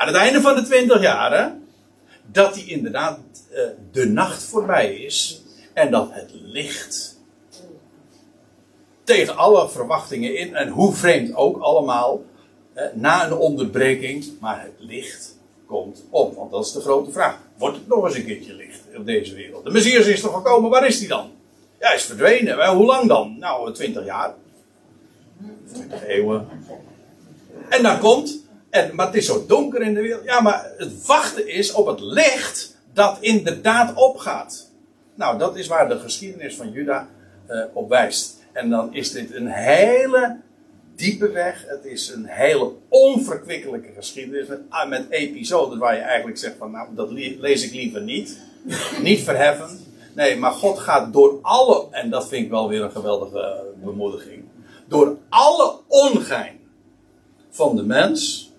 [0.00, 1.66] aan het einde van de twintig jaren,
[2.26, 3.18] dat die inderdaad
[3.52, 3.58] uh,
[3.92, 5.42] de nacht voorbij is
[5.72, 7.18] en dat het licht
[9.04, 12.22] tegen alle verwachtingen in, en hoe vreemd ook allemaal,
[12.76, 15.36] uh, na een onderbreking, maar het licht
[15.66, 16.34] komt op.
[16.34, 17.38] Want dat is de grote vraag.
[17.56, 19.64] Wordt het nog eens een keertje licht op deze wereld?
[19.64, 21.30] De Messias is toch gekomen, waar is die dan?
[21.80, 22.68] Ja, hij is verdwenen.
[22.68, 23.38] Hoe lang dan?
[23.38, 24.34] Nou, twintig jaar.
[25.72, 26.48] Twintig eeuwen.
[27.68, 30.24] En dan komt en, maar het is zo donker in de wereld.
[30.24, 34.70] Ja, maar het wachten is op het licht dat inderdaad opgaat.
[35.14, 37.08] Nou, dat is waar de geschiedenis van Juda
[37.50, 38.38] uh, op wijst.
[38.52, 40.36] En dan is dit een hele
[40.94, 41.64] diepe weg.
[41.66, 44.46] Het is een hele onverkwikkelijke geschiedenis.
[44.46, 48.38] Met, ah, met episodes waar je eigenlijk zegt van nou, dat lees ik liever niet.
[49.02, 49.78] niet verheffen.
[50.14, 54.44] Nee, maar God gaat door alle, en dat vind ik wel weer een geweldige bemoediging.
[54.88, 56.60] Door alle ongein
[57.50, 58.49] van de mens.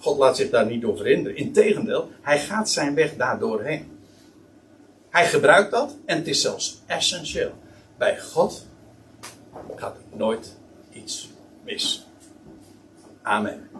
[0.00, 1.38] God laat zich daar niet door verhinderen.
[1.38, 3.98] Integendeel, hij gaat zijn weg daardoor heen.
[5.10, 7.52] Hij gebruikt dat en het is zelfs essentieel.
[7.98, 8.66] Bij God
[9.76, 10.56] gaat nooit
[10.92, 11.30] iets
[11.64, 12.06] mis.
[13.22, 13.70] Amen.